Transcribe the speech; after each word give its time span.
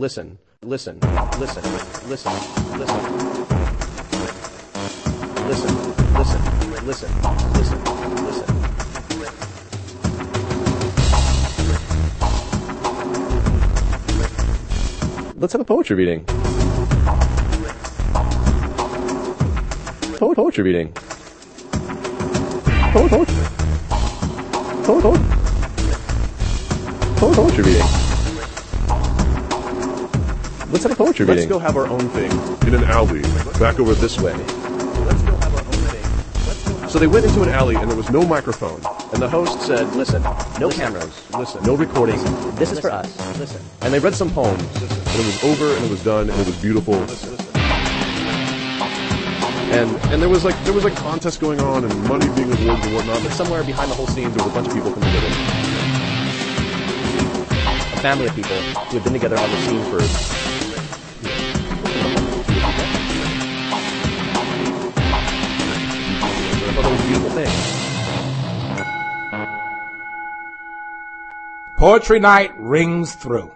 listen, 0.00 0.38
listen, 0.62 0.98
listen, 1.38 1.62
listen, 2.08 2.32
listen, 2.78 3.02
listen, 5.46 5.70
listen, 6.16 6.40
listen, 6.86 7.04
listen, 7.54 7.84
listen. 8.24 8.46
Let's 15.38 15.52
have 15.52 15.60
a 15.60 15.64
poetry 15.64 15.96
reading. 15.96 16.24
Po- 20.18 20.34
poetry 20.34 20.64
reading. 20.64 20.92
Po- 22.92 23.08
po- 23.08 23.24
po- 24.84 25.00
po- 25.00 25.16
po- 27.16 27.34
poetry 27.34 27.64
reading. 27.64 28.09
Let's 30.70 30.84
have 30.84 30.92
a 30.92 30.96
poetry 30.96 31.26
Let's 31.26 31.36
reading. 31.38 31.48
go 31.48 31.58
have 31.58 31.76
our 31.76 31.86
own 31.88 32.08
thing 32.10 32.30
in 32.68 32.74
an 32.74 32.84
alley, 32.84 33.22
back 33.58 33.80
over 33.80 33.92
this 33.94 34.18
way. 34.20 34.32
Let's 34.34 35.22
go 35.22 35.34
have 35.36 35.54
our 35.54 35.60
own 35.60 35.82
thing. 35.90 36.02
Let's 36.46 36.68
go 36.68 36.76
have- 36.76 36.90
So 36.90 36.98
they 37.00 37.08
went 37.08 37.24
into 37.26 37.42
an 37.42 37.48
alley 37.48 37.74
and 37.74 37.90
there 37.90 37.96
was 37.96 38.08
no 38.10 38.24
microphone. 38.24 38.80
And 39.12 39.20
the 39.20 39.28
host 39.28 39.60
said, 39.66 39.92
listen, 39.96 40.22
no 40.60 40.70
cameras, 40.70 41.10
listen, 41.36 41.62
no 41.64 41.74
recording, 41.74 42.16
this 42.54 42.70
is 42.70 42.78
for 42.78 42.90
us, 42.92 43.08
listen. 43.38 43.60
And 43.82 43.92
they 43.92 43.98
read 43.98 44.14
some 44.14 44.30
poems, 44.30 44.62
And 44.80 45.20
it 45.20 45.26
was 45.26 45.42
over 45.44 45.74
and 45.74 45.84
it 45.84 45.90
was 45.90 46.04
done 46.04 46.30
and 46.30 46.38
it 46.40 46.46
was 46.46 46.56
beautiful. 46.56 46.94
And 49.74 49.90
and 50.12 50.20
there 50.22 50.28
was 50.28 50.44
like 50.44 50.56
there 50.64 50.72
was 50.72 50.82
like 50.84 50.96
contest 50.96 51.40
going 51.40 51.60
on 51.60 51.84
and 51.84 51.92
money 52.08 52.26
being 52.34 52.50
awarded 52.52 52.84
and 52.86 52.94
whatnot. 52.94 53.22
but 53.22 53.32
somewhere 53.32 53.62
behind 53.64 53.88
the 53.90 53.94
whole 53.94 54.06
scenes 54.08 54.34
there 54.34 54.44
was 54.44 54.52
a 54.52 54.54
bunch 54.54 54.66
of 54.68 54.74
people 54.74 54.90
coming 54.92 55.08
together. 55.14 55.28
A 57.94 58.02
family 58.02 58.26
of 58.26 58.34
people 58.34 58.56
who 58.56 58.96
had 58.98 59.04
been 59.04 59.12
together 59.12 59.36
on 59.38 59.48
the 59.50 59.56
scene 59.58 59.82
for 59.84 60.00
beautiful 67.10 67.30
thing. 67.30 67.50
Poetry 71.76 72.20
night 72.20 72.52
rings 72.56 73.14
through. 73.14 73.50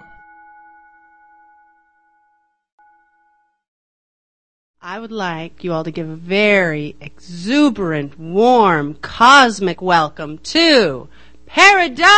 I 4.83 4.98
would 4.98 5.12
like 5.12 5.62
you 5.62 5.72
all 5.72 5.84
to 5.84 5.92
give 5.92 6.08
a 6.08 6.16
very 6.16 6.96
exuberant, 7.00 8.19
warm, 8.19 8.94
cosmic 8.94 9.80
welcome 9.80 10.39
to 10.39 11.08
Paradise! 11.46 12.08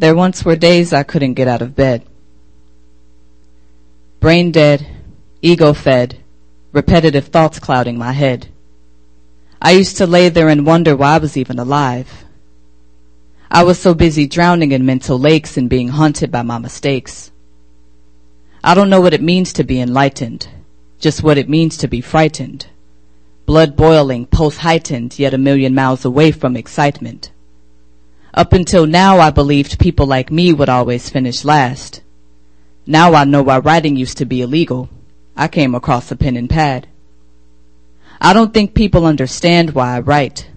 There 0.00 0.14
once 0.14 0.46
were 0.46 0.56
days 0.56 0.94
I 0.94 1.02
couldn't 1.02 1.34
get 1.34 1.46
out 1.46 1.60
of 1.60 1.76
bed. 1.76 2.06
Brain 4.18 4.50
dead, 4.50 4.86
ego 5.42 5.74
fed, 5.74 6.16
repetitive 6.72 7.26
thoughts 7.26 7.58
clouding 7.58 7.98
my 7.98 8.12
head. 8.12 8.48
I 9.60 9.72
used 9.72 9.98
to 9.98 10.06
lay 10.06 10.30
there 10.30 10.48
and 10.48 10.64
wonder 10.64 10.96
why 10.96 11.16
I 11.16 11.18
was 11.18 11.36
even 11.36 11.58
alive. 11.58 12.24
I 13.50 13.62
was 13.62 13.78
so 13.78 13.92
busy 13.92 14.26
drowning 14.26 14.72
in 14.72 14.86
mental 14.86 15.18
lakes 15.18 15.58
and 15.58 15.68
being 15.68 15.88
haunted 15.88 16.30
by 16.32 16.40
my 16.40 16.56
mistakes. 16.56 17.30
I 18.64 18.74
don't 18.74 18.88
know 18.88 19.02
what 19.02 19.12
it 19.12 19.20
means 19.20 19.52
to 19.52 19.64
be 19.64 19.82
enlightened, 19.82 20.48
just 20.98 21.22
what 21.22 21.36
it 21.36 21.50
means 21.50 21.76
to 21.76 21.88
be 21.88 22.00
frightened. 22.00 22.68
Blood 23.44 23.76
boiling, 23.76 24.24
pulse 24.24 24.56
heightened, 24.56 25.18
yet 25.18 25.34
a 25.34 25.38
million 25.38 25.74
miles 25.74 26.06
away 26.06 26.32
from 26.32 26.56
excitement. 26.56 27.32
Up 28.32 28.52
until 28.52 28.86
now, 28.86 29.18
I 29.18 29.30
believed 29.30 29.80
people 29.80 30.06
like 30.06 30.30
me 30.30 30.52
would 30.52 30.68
always 30.68 31.10
finish 31.10 31.44
last. 31.44 32.00
Now 32.86 33.14
I 33.14 33.24
know 33.24 33.42
why 33.42 33.58
writing 33.58 33.96
used 33.96 34.18
to 34.18 34.24
be 34.24 34.40
illegal. 34.40 34.88
I 35.36 35.48
came 35.48 35.74
across 35.74 36.10
a 36.10 36.16
pen 36.16 36.36
and 36.36 36.48
pad. 36.48 36.86
I 38.20 38.32
don't 38.32 38.54
think 38.54 38.74
people 38.74 39.06
understand 39.06 39.74
why 39.74 39.96
I 39.96 40.00
write. 40.00 40.48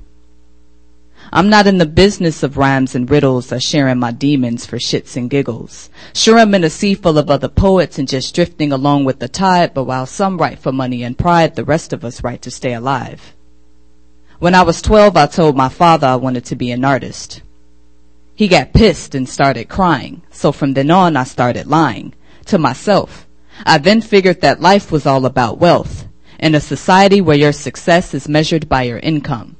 I'm 1.32 1.50
not 1.50 1.66
in 1.66 1.80
the 1.80 1.88
business 1.88 2.44
of 2.44 2.58
rhymes 2.58 2.94
and 2.94 3.10
riddles 3.10 3.52
or 3.52 3.60
sharing 3.60 3.98
my 3.98 4.12
demons 4.12 4.68
for 4.68 4.78
shits 4.78 5.16
and 5.16 5.30
giggles. 5.30 5.90
Sure, 6.14 6.38
I'm 6.38 6.54
in 6.54 6.64
a 6.64 6.70
sea 6.70 6.94
full 6.94 7.18
of 7.18 7.32
other 7.32 7.48
poets 7.48 7.98
and 7.98 8.08
just 8.08 8.36
drifting 8.36 8.72
along 8.72 9.06
with 9.06 9.18
the 9.18 9.28
tide, 9.28 9.74
but 9.74 9.86
while 9.86 10.06
some 10.06 10.38
write 10.38 10.60
for 10.60 10.72
money 10.72 11.02
and 11.02 11.18
pride, 11.18 11.56
the 11.56 11.66
rest 11.66 11.92
of 11.92 12.06
us 12.06 12.24
write 12.24 12.44
to 12.44 12.52
stay 12.52 12.74
alive. 12.74 13.34
When 14.38 14.54
I 14.54 14.62
was 14.62 14.82
12, 14.82 15.18
I 15.18 15.26
told 15.26 15.56
my 15.56 15.70
father 15.70 16.06
I 16.06 16.18
wanted 16.18 16.46
to 16.46 16.56
be 16.56 16.70
an 16.72 16.86
artist. 16.86 17.42
He 18.36 18.48
got 18.48 18.74
pissed 18.74 19.14
and 19.16 19.30
started 19.30 19.70
crying. 19.70 20.24
So 20.32 20.52
from 20.52 20.74
then 20.74 20.90
on, 20.90 21.16
I 21.16 21.24
started 21.24 21.68
lying 21.68 22.14
to 22.46 22.58
myself. 22.58 23.28
I 23.66 23.78
then 23.78 24.02
figured 24.02 24.42
that 24.42 24.62
life 24.62 24.92
was 24.92 25.06
all 25.06 25.26
about 25.26 25.60
wealth 25.60 26.08
in 26.40 26.56
a 26.56 26.60
society 26.60 27.22
where 27.22 27.38
your 27.38 27.52
success 27.52 28.14
is 28.14 28.28
measured 28.28 28.68
by 28.68 28.84
your 28.84 29.00
income. 29.00 29.56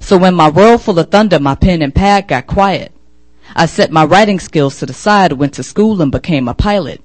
So 0.00 0.18
when 0.18 0.34
my 0.34 0.50
world 0.50 0.82
full 0.82 0.98
of 0.98 1.10
thunder, 1.10 1.38
my 1.38 1.54
pen 1.54 1.80
and 1.80 1.94
pad 1.94 2.28
got 2.28 2.46
quiet. 2.46 2.92
I 3.54 3.66
set 3.66 3.90
my 3.90 4.04
writing 4.04 4.40
skills 4.40 4.78
to 4.80 4.86
the 4.86 4.92
side, 4.92 5.32
went 5.32 5.54
to 5.54 5.62
school 5.62 6.02
and 6.02 6.10
became 6.10 6.48
a 6.48 6.54
pilot. 6.54 7.00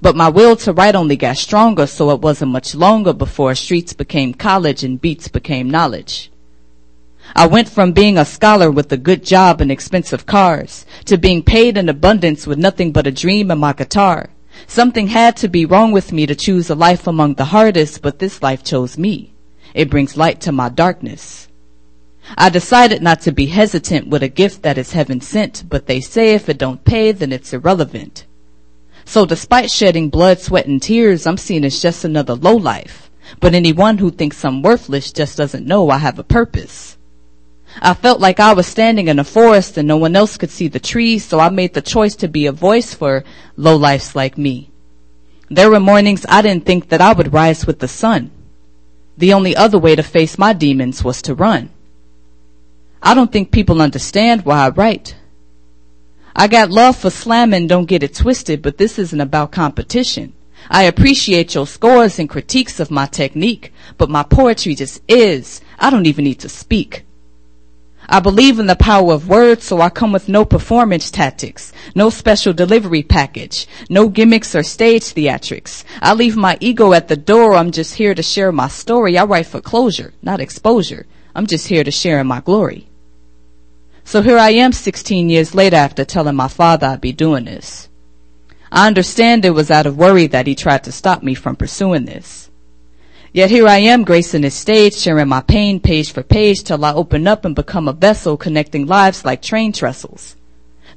But 0.00 0.16
my 0.16 0.28
will 0.28 0.56
to 0.56 0.72
write 0.72 0.94
only 0.94 1.16
got 1.16 1.36
stronger, 1.36 1.86
so 1.86 2.10
it 2.10 2.20
wasn't 2.20 2.52
much 2.52 2.74
longer 2.74 3.12
before 3.12 3.54
streets 3.54 3.92
became 3.92 4.32
college 4.32 4.84
and 4.84 5.00
beats 5.00 5.28
became 5.28 5.68
knowledge. 5.68 6.30
I 7.34 7.46
went 7.46 7.68
from 7.68 7.92
being 7.92 8.18
a 8.18 8.24
scholar 8.24 8.70
with 8.70 8.92
a 8.92 8.96
good 8.96 9.24
job 9.24 9.60
and 9.60 9.70
expensive 9.70 10.26
cars 10.26 10.84
to 11.04 11.16
being 11.16 11.42
paid 11.42 11.76
in 11.76 11.88
abundance 11.88 12.46
with 12.46 12.58
nothing 12.58 12.92
but 12.92 13.06
a 13.06 13.12
dream 13.12 13.50
and 13.50 13.60
my 13.60 13.72
guitar. 13.72 14.30
Something 14.66 15.08
had 15.08 15.36
to 15.38 15.48
be 15.48 15.64
wrong 15.64 15.92
with 15.92 16.12
me 16.12 16.26
to 16.26 16.34
choose 16.34 16.70
a 16.70 16.74
life 16.74 17.06
among 17.06 17.34
the 17.34 17.46
hardest, 17.46 18.02
but 18.02 18.18
this 18.18 18.42
life 18.42 18.64
chose 18.64 18.98
me. 18.98 19.32
It 19.74 19.90
brings 19.90 20.16
light 20.16 20.40
to 20.42 20.52
my 20.52 20.68
darkness. 20.68 21.48
I 22.36 22.48
decided 22.50 23.02
not 23.02 23.20
to 23.22 23.32
be 23.32 23.46
hesitant 23.46 24.08
with 24.08 24.22
a 24.22 24.28
gift 24.28 24.62
that 24.62 24.78
is 24.78 24.92
heaven 24.92 25.20
sent, 25.20 25.64
but 25.68 25.86
they 25.86 26.00
say 26.00 26.34
if 26.34 26.48
it 26.48 26.58
don't 26.58 26.84
pay, 26.84 27.12
then 27.12 27.32
it's 27.32 27.52
irrelevant. 27.52 28.26
So 29.04 29.24
despite 29.24 29.70
shedding 29.70 30.10
blood, 30.10 30.40
sweat, 30.40 30.66
and 30.66 30.82
tears, 30.82 31.26
I'm 31.26 31.36
seen 31.36 31.64
as 31.64 31.80
just 31.80 32.04
another 32.04 32.34
lowlife. 32.34 33.10
But 33.40 33.54
anyone 33.54 33.98
who 33.98 34.10
thinks 34.10 34.44
I'm 34.44 34.62
worthless 34.62 35.12
just 35.12 35.36
doesn't 35.36 35.66
know 35.66 35.90
I 35.90 35.98
have 35.98 36.18
a 36.18 36.24
purpose. 36.24 36.96
I 37.80 37.94
felt 37.94 38.20
like 38.20 38.40
I 38.40 38.52
was 38.52 38.66
standing 38.66 39.08
in 39.08 39.18
a 39.18 39.24
forest 39.24 39.76
and 39.78 39.86
no 39.86 39.96
one 39.96 40.16
else 40.16 40.36
could 40.36 40.50
see 40.50 40.68
the 40.68 40.80
trees, 40.80 41.24
so 41.24 41.38
I 41.38 41.48
made 41.48 41.74
the 41.74 41.82
choice 41.82 42.16
to 42.16 42.28
be 42.28 42.46
a 42.46 42.52
voice 42.52 42.94
for 42.94 43.24
lowlifes 43.56 44.14
like 44.14 44.36
me. 44.36 44.70
There 45.48 45.70
were 45.70 45.80
mornings 45.80 46.26
I 46.28 46.42
didn't 46.42 46.66
think 46.66 46.88
that 46.88 47.00
I 47.00 47.12
would 47.12 47.32
rise 47.32 47.66
with 47.66 47.78
the 47.78 47.88
sun. 47.88 48.30
The 49.16 49.32
only 49.32 49.56
other 49.56 49.78
way 49.78 49.96
to 49.96 50.02
face 50.02 50.38
my 50.38 50.52
demons 50.52 51.02
was 51.04 51.22
to 51.22 51.34
run. 51.34 51.70
I 53.02 53.14
don't 53.14 53.32
think 53.32 53.50
people 53.50 53.82
understand 53.82 54.44
why 54.44 54.66
I 54.66 54.68
write. 54.68 55.16
I 56.34 56.46
got 56.48 56.70
love 56.70 56.96
for 56.96 57.10
slamming, 57.10 57.66
don't 57.66 57.86
get 57.86 58.02
it 58.02 58.14
twisted, 58.14 58.62
but 58.62 58.78
this 58.78 58.98
isn't 58.98 59.20
about 59.20 59.52
competition. 59.52 60.32
I 60.68 60.84
appreciate 60.84 61.54
your 61.54 61.66
scores 61.66 62.18
and 62.18 62.28
critiques 62.28 62.78
of 62.78 62.90
my 62.90 63.06
technique, 63.06 63.72
but 63.98 64.10
my 64.10 64.22
poetry 64.22 64.74
just 64.74 65.02
is. 65.08 65.60
I 65.78 65.90
don't 65.90 66.06
even 66.06 66.24
need 66.24 66.40
to 66.40 66.48
speak. 66.48 67.04
I 68.12 68.18
believe 68.18 68.58
in 68.58 68.66
the 68.66 68.74
power 68.74 69.12
of 69.12 69.28
words, 69.28 69.64
so 69.64 69.80
I 69.80 69.88
come 69.88 70.10
with 70.10 70.28
no 70.28 70.44
performance 70.44 71.12
tactics, 71.12 71.72
no 71.94 72.10
special 72.10 72.52
delivery 72.52 73.04
package, 73.04 73.68
no 73.88 74.08
gimmicks 74.08 74.52
or 74.56 74.64
stage 74.64 75.04
theatrics. 75.14 75.84
I 76.02 76.14
leave 76.14 76.36
my 76.36 76.58
ego 76.60 76.92
at 76.92 77.06
the 77.06 77.16
door. 77.16 77.54
I'm 77.54 77.70
just 77.70 77.94
here 77.94 78.12
to 78.16 78.22
share 78.22 78.50
my 78.50 78.66
story. 78.66 79.16
I 79.16 79.22
write 79.22 79.46
for 79.46 79.60
closure, 79.60 80.12
not 80.22 80.40
exposure. 80.40 81.06
I'm 81.36 81.46
just 81.46 81.68
here 81.68 81.84
to 81.84 81.92
share 81.92 82.18
in 82.18 82.26
my 82.26 82.40
glory. 82.40 82.88
So 84.02 84.22
here 84.22 84.38
I 84.38 84.50
am 84.50 84.72
16 84.72 85.30
years 85.30 85.54
later 85.54 85.76
after 85.76 86.04
telling 86.04 86.34
my 86.34 86.48
father 86.48 86.88
I'd 86.88 87.00
be 87.00 87.12
doing 87.12 87.44
this. 87.44 87.88
I 88.72 88.88
understand 88.88 89.44
it 89.44 89.50
was 89.50 89.70
out 89.70 89.86
of 89.86 89.96
worry 89.96 90.26
that 90.26 90.48
he 90.48 90.56
tried 90.56 90.82
to 90.84 90.92
stop 90.92 91.22
me 91.22 91.34
from 91.34 91.54
pursuing 91.54 92.06
this. 92.06 92.49
Yet 93.32 93.50
here 93.50 93.68
I 93.68 93.78
am 93.78 94.02
gracing 94.02 94.42
his 94.42 94.54
stage, 94.54 94.94
sharing 94.96 95.28
my 95.28 95.40
pain 95.40 95.78
page 95.78 96.12
for 96.12 96.22
page 96.22 96.64
till 96.64 96.84
I 96.84 96.92
open 96.92 97.28
up 97.28 97.44
and 97.44 97.54
become 97.54 97.86
a 97.86 97.92
vessel 97.92 98.36
connecting 98.36 98.86
lives 98.86 99.24
like 99.24 99.40
train 99.40 99.72
trestles. 99.72 100.34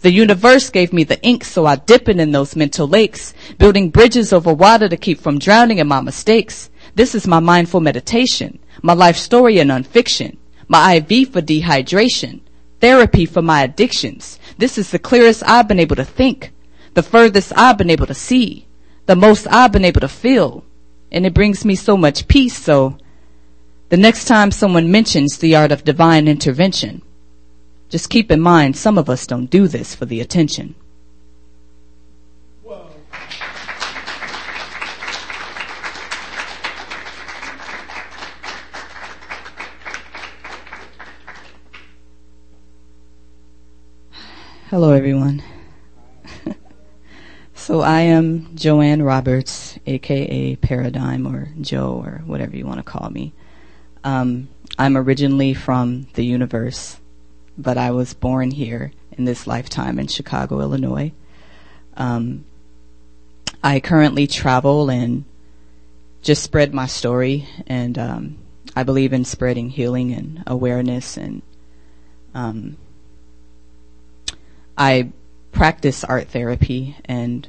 The 0.02 0.12
universe 0.12 0.72
gave 0.72 0.92
me 0.92 1.04
the 1.04 1.22
ink 1.22 1.44
so 1.44 1.68
I 1.68 1.76
dip 1.76 2.10
it 2.10 2.20
in 2.20 2.32
those 2.32 2.56
mental 2.56 2.88
lakes, 2.88 3.36
building 3.60 3.92
bridges 3.92 4.34
over 4.34 4.52
water 4.52 4.90
to 4.90 4.98
keep 4.98 5.20
from 5.22 5.38
drowning 5.38 5.78
in 5.78 5.88
my 5.88 6.02
mistakes. 6.02 6.72
This 6.96 7.14
is 7.14 7.28
my 7.28 7.40
mindful 7.40 7.82
meditation, 7.82 8.58
my 8.82 8.94
life 8.94 9.16
story 9.16 9.60
in 9.60 9.68
nonfiction, 9.68 10.38
my 10.68 10.96
IV 10.96 11.30
for 11.34 11.42
dehydration, 11.42 12.40
therapy 12.82 13.28
for 13.28 13.44
my 13.44 13.62
addictions, 13.62 14.40
This 14.58 14.78
is 14.78 14.92
the 14.92 15.00
clearest 15.00 15.44
I've 15.46 15.68
been 15.68 15.80
able 15.80 15.96
to 15.96 16.06
think, 16.06 16.52
the 16.94 17.04
furthest 17.04 17.54
I've 17.56 17.78
been 17.78 17.90
able 17.90 18.06
to 18.08 18.14
see, 18.14 18.66
the 19.06 19.16
most 19.16 19.48
I've 19.48 19.72
been 19.72 19.86
able 19.86 20.02
to 20.02 20.08
feel. 20.08 20.64
And 21.14 21.26
it 21.26 21.34
brings 21.34 21.64
me 21.64 21.76
so 21.76 21.96
much 21.96 22.28
peace. 22.28 22.58
So 22.58 22.98
the 23.90 23.98
next 23.98 24.26
time 24.26 24.52
someone 24.52 24.92
mentions 24.92 25.38
the 25.38 25.56
art 25.56 25.72
of 25.72 25.86
divine 25.86 26.28
intervention, 26.28 27.04
just 27.90 28.10
keep 28.10 28.32
in 28.32 28.42
mind 28.42 28.76
some 28.76 28.98
of 28.98 29.10
us 29.10 29.28
don't 29.28 29.50
do 29.50 29.68
this 29.68 29.94
for 29.94 30.06
the 30.06 30.20
attention. 30.20 30.76
Hello, 44.74 44.92
everyone. 44.92 45.44
so 47.54 47.82
I 47.82 48.02
am 48.02 48.48
Joann 48.56 49.06
Roberts, 49.06 49.63
aka 49.86 50.56
Paradigm 50.58 51.28
or 51.28 51.50
Joe 51.62 52.02
or 52.04 52.22
whatever 52.26 52.56
you 52.56 52.66
want 52.66 52.80
to 52.80 52.84
call 52.84 53.10
me. 53.10 53.34
Um, 54.04 54.50
I'm 54.78 54.98
originally 54.98 55.54
from 55.54 56.08
the 56.14 56.26
universe, 56.26 56.98
but 57.58 57.78
I 57.78 57.92
was 57.92 58.14
born 58.14 58.52
here 58.52 58.92
in 59.18 59.26
this 59.26 59.48
lifetime 59.48 60.00
in 60.00 60.08
Chicago, 60.08 60.60
Illinois. 60.60 61.12
Um, 61.96 62.46
I 63.64 63.80
currently 63.80 64.28
travel 64.28 64.90
and 64.90 65.26
just 66.22 66.44
spread 66.44 66.74
my 66.74 66.88
story, 66.88 67.48
and 67.68 67.98
um, 67.98 68.38
I 68.76 68.84
believe 68.84 69.14
in 69.14 69.26
spreading 69.26 69.70
healing 69.70 70.14
and 70.14 70.44
awareness 70.48 71.18
and 71.18 71.42
um, 72.34 72.78
I 74.78 75.12
practice 75.52 76.04
art 76.04 76.30
therapy 76.30 76.98
and 77.06 77.48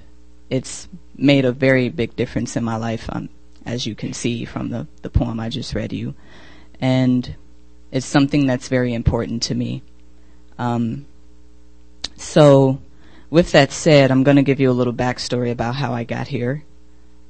it's 0.50 0.88
made 1.16 1.44
a 1.44 1.52
very 1.52 1.88
big 1.88 2.16
difference 2.16 2.56
in 2.56 2.64
my 2.64 2.76
life, 2.76 3.08
um, 3.10 3.28
as 3.64 3.86
you 3.86 3.94
can 3.94 4.12
see 4.12 4.44
from 4.44 4.70
the, 4.70 4.86
the 5.02 5.10
poem 5.10 5.40
I 5.40 5.48
just 5.48 5.74
read 5.74 5.92
you. 5.92 6.14
And 6.80 7.34
it's 7.90 8.06
something 8.06 8.46
that's 8.46 8.68
very 8.68 8.92
important 8.94 9.42
to 9.44 9.54
me. 9.54 9.82
Um, 10.58 11.06
so, 12.16 12.80
with 13.30 13.52
that 13.52 13.72
said, 13.72 14.10
I'm 14.10 14.22
going 14.22 14.36
to 14.36 14.42
give 14.42 14.60
you 14.60 14.70
a 14.70 14.72
little 14.72 14.92
backstory 14.92 15.50
about 15.50 15.74
how 15.74 15.92
I 15.92 16.04
got 16.04 16.28
here. 16.28 16.64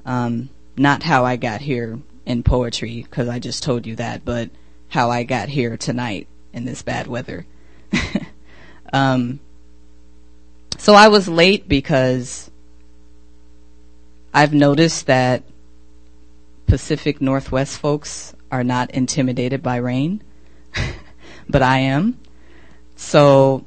Um, 0.05 0.49
not 0.77 1.03
how 1.03 1.25
I 1.25 1.35
got 1.35 1.61
here 1.61 1.99
in 2.25 2.43
poetry, 2.43 3.01
because 3.03 3.27
I 3.27 3.39
just 3.39 3.63
told 3.63 3.85
you 3.85 3.95
that, 3.95 4.25
but 4.25 4.49
how 4.89 5.09
I 5.09 5.23
got 5.23 5.49
here 5.49 5.77
tonight 5.77 6.27
in 6.53 6.65
this 6.65 6.81
bad 6.81 7.07
weather. 7.07 7.45
um, 8.93 9.39
so 10.77 10.93
I 10.93 11.07
was 11.07 11.27
late 11.27 11.67
because 11.67 12.51
I've 14.35 14.53
noticed 14.53 15.05
that 15.05 15.43
Pacific 16.67 17.21
Northwest 17.21 17.79
folks 17.79 18.35
are 18.51 18.65
not 18.65 18.91
intimidated 18.91 19.63
by 19.63 19.77
rain, 19.77 20.21
but 21.49 21.61
I 21.61 21.77
am. 21.79 22.19
So 22.97 23.65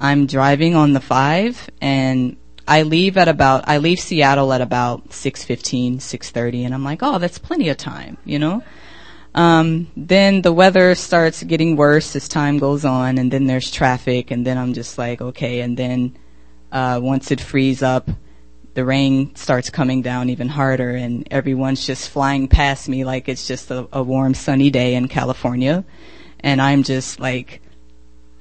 I'm 0.00 0.26
driving 0.26 0.74
on 0.74 0.92
the 0.92 1.00
5 1.00 1.70
and 1.80 2.36
I 2.66 2.82
leave 2.82 3.16
at 3.16 3.28
about 3.28 3.68
I 3.68 3.78
leave 3.78 4.00
Seattle 4.00 4.52
at 4.52 4.60
about 4.60 5.10
6:15, 5.10 5.98
6:30 6.00 6.64
and 6.64 6.74
I'm 6.74 6.82
like, 6.82 6.98
"Oh, 7.02 7.18
that's 7.20 7.38
plenty 7.38 7.68
of 7.68 7.76
time," 7.76 8.16
you 8.24 8.40
know? 8.40 8.64
Um, 9.36 9.86
then 9.96 10.42
the 10.42 10.52
weather 10.52 10.96
starts 10.96 11.44
getting 11.44 11.76
worse 11.76 12.16
as 12.16 12.26
time 12.26 12.58
goes 12.58 12.84
on 12.84 13.18
and 13.18 13.30
then 13.30 13.46
there's 13.46 13.70
traffic 13.70 14.32
and 14.32 14.44
then 14.44 14.58
I'm 14.58 14.72
just 14.74 14.98
like, 14.98 15.20
"Okay." 15.22 15.60
And 15.60 15.76
then 15.76 16.16
uh, 16.72 16.98
once 17.00 17.30
it 17.30 17.40
frees 17.40 17.84
up, 17.84 18.10
the 18.74 18.84
rain 18.84 19.34
starts 19.34 19.70
coming 19.70 20.02
down 20.02 20.30
even 20.30 20.48
harder 20.48 20.90
and 20.90 21.28
everyone's 21.30 21.84
just 21.84 22.08
flying 22.08 22.48
past 22.48 22.88
me 22.88 23.04
like 23.04 23.28
it's 23.28 23.46
just 23.46 23.70
a, 23.70 23.86
a 23.92 24.02
warm 24.02 24.34
sunny 24.34 24.70
day 24.70 24.94
in 24.94 25.08
California. 25.08 25.84
And 26.40 26.60
I'm 26.60 26.82
just 26.82 27.20
like, 27.20 27.60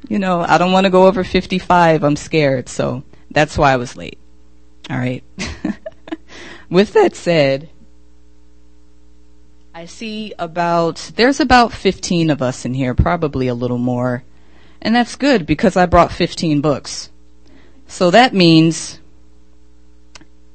you 0.08 0.20
know, 0.20 0.42
I 0.42 0.58
don't 0.58 0.72
want 0.72 0.86
to 0.86 0.90
go 0.90 1.08
over 1.08 1.24
55. 1.24 2.04
I'm 2.04 2.16
scared. 2.16 2.70
So 2.70 3.04
that's 3.30 3.58
why 3.58 3.74
I 3.74 3.78
was 3.78 3.98
late. 3.98 4.18
All 4.90 4.98
right. 4.98 5.24
With 6.70 6.94
that 6.94 7.16
said, 7.16 7.70
I 9.76 9.86
see 9.86 10.34
about, 10.40 11.12
there's 11.16 11.40
about 11.40 11.74
15 11.74 12.30
of 12.30 12.42
us 12.42 12.66
in 12.66 12.74
here, 12.74 12.96
probably 12.96 13.48
a 13.48 13.54
little 13.54 13.78
more. 13.78 14.24
And 14.82 14.96
that's 14.96 15.16
good 15.16 15.46
because 15.46 15.76
I 15.76 15.86
brought 15.86 16.12
15 16.12 16.62
books. 16.62 17.10
So 17.88 18.10
that 18.12 18.34
means 18.34 19.01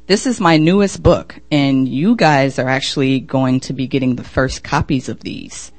this 0.07 0.27
is 0.27 0.41
my 0.41 0.57
newest 0.57 1.03
book 1.03 1.39
and 1.51 1.89
you 1.89 2.15
guys 2.15 2.59
are 2.59 2.69
actually 2.69 3.21
going 3.21 3.61
to 3.61 3.73
be 3.73 3.87
getting 3.87 4.17
the 4.17 4.25
first 4.25 4.63
copies 4.63 5.09
of 5.09 5.21
these. 5.21 5.73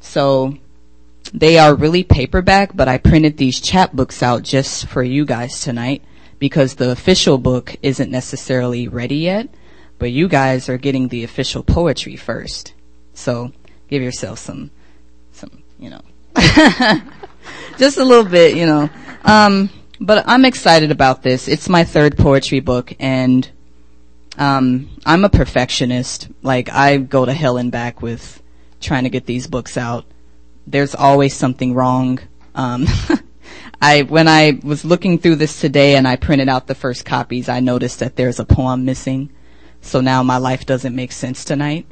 So 0.00 0.56
they 1.32 1.58
are 1.58 1.74
really 1.74 2.02
paperback, 2.02 2.74
but 2.74 2.88
I 2.88 2.98
printed 2.98 3.36
these 3.36 3.60
chapbooks 3.60 4.22
out 4.22 4.42
just 4.42 4.86
for 4.86 5.02
you 5.02 5.24
guys 5.24 5.60
tonight 5.60 6.02
because 6.38 6.74
the 6.74 6.90
official 6.90 7.38
book 7.38 7.76
isn't 7.82 8.10
necessarily 8.10 8.88
ready 8.88 9.16
yet, 9.16 9.48
but 9.98 10.10
you 10.10 10.28
guys 10.28 10.68
are 10.68 10.78
getting 10.78 11.08
the 11.08 11.24
official 11.24 11.62
poetry 11.62 12.16
first. 12.16 12.74
So 13.14 13.52
give 13.88 14.02
yourself 14.02 14.38
some, 14.38 14.70
some, 15.32 15.62
you 15.78 15.90
know, 15.90 16.02
just 17.78 17.98
a 17.98 18.04
little 18.04 18.24
bit, 18.24 18.56
you 18.56 18.66
know. 18.66 18.90
Um, 19.24 19.70
but 20.00 20.24
I'm 20.26 20.44
excited 20.44 20.90
about 20.90 21.22
this. 21.22 21.48
It's 21.48 21.68
my 21.68 21.84
third 21.84 22.16
poetry 22.16 22.60
book 22.60 22.92
and 22.98 23.48
um, 24.38 24.90
I'm 25.04 25.24
a 25.24 25.28
perfectionist. 25.28 26.28
Like 26.42 26.70
I 26.70 26.98
go 26.98 27.24
to 27.24 27.32
hell 27.32 27.56
and 27.56 27.72
back 27.72 28.02
with 28.02 28.42
trying 28.80 29.04
to 29.04 29.10
get 29.10 29.26
these 29.26 29.46
books 29.46 29.76
out. 29.76 30.04
There's 30.66 30.94
always 30.94 31.34
something 31.34 31.74
wrong. 31.74 32.20
Um, 32.54 32.86
I 33.80 34.02
when 34.02 34.28
I 34.28 34.58
was 34.62 34.84
looking 34.84 35.18
through 35.18 35.36
this 35.36 35.60
today 35.60 35.96
and 35.96 36.08
I 36.08 36.16
printed 36.16 36.48
out 36.48 36.66
the 36.66 36.74
first 36.74 37.04
copies, 37.04 37.48
I 37.48 37.60
noticed 37.60 38.00
that 38.00 38.16
there's 38.16 38.40
a 38.40 38.44
poem 38.44 38.84
missing. 38.84 39.30
So 39.80 40.00
now 40.00 40.22
my 40.22 40.38
life 40.38 40.66
doesn't 40.66 40.96
make 40.96 41.12
sense 41.12 41.44
tonight. 41.44 41.86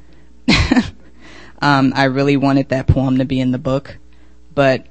um, 1.62 1.92
I 1.94 2.04
really 2.04 2.36
wanted 2.36 2.70
that 2.70 2.86
poem 2.86 3.18
to 3.18 3.24
be 3.24 3.40
in 3.40 3.52
the 3.52 3.58
book, 3.58 3.98
but 4.54 4.86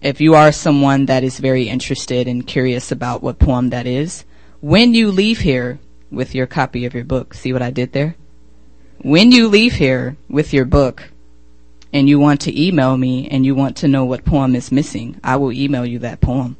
if 0.00 0.20
you 0.20 0.34
are 0.34 0.52
someone 0.52 1.06
that 1.06 1.24
is 1.24 1.38
very 1.38 1.68
interested 1.68 2.28
and 2.28 2.46
curious 2.46 2.92
about 2.92 3.22
what 3.22 3.38
poem 3.38 3.70
that 3.70 3.86
is, 3.86 4.24
when 4.60 4.94
you 4.94 5.10
leave 5.10 5.40
here 5.40 5.78
with 6.10 6.34
your 6.34 6.46
copy 6.46 6.84
of 6.84 6.94
your 6.94 7.04
book, 7.04 7.34
see 7.34 7.52
what 7.52 7.62
I 7.62 7.70
did 7.70 7.92
there? 7.92 8.16
When 8.98 9.32
you 9.32 9.48
leave 9.48 9.74
here 9.74 10.16
with 10.28 10.52
your 10.52 10.64
book 10.64 11.10
and 11.92 12.08
you 12.08 12.18
want 12.18 12.40
to 12.42 12.60
email 12.60 12.96
me 12.96 13.28
and 13.28 13.44
you 13.44 13.54
want 13.54 13.76
to 13.78 13.88
know 13.88 14.04
what 14.04 14.24
poem 14.24 14.54
is 14.54 14.72
missing, 14.72 15.20
I 15.22 15.36
will 15.36 15.52
email 15.52 15.86
you 15.86 16.00
that 16.00 16.20
poem. 16.20 16.56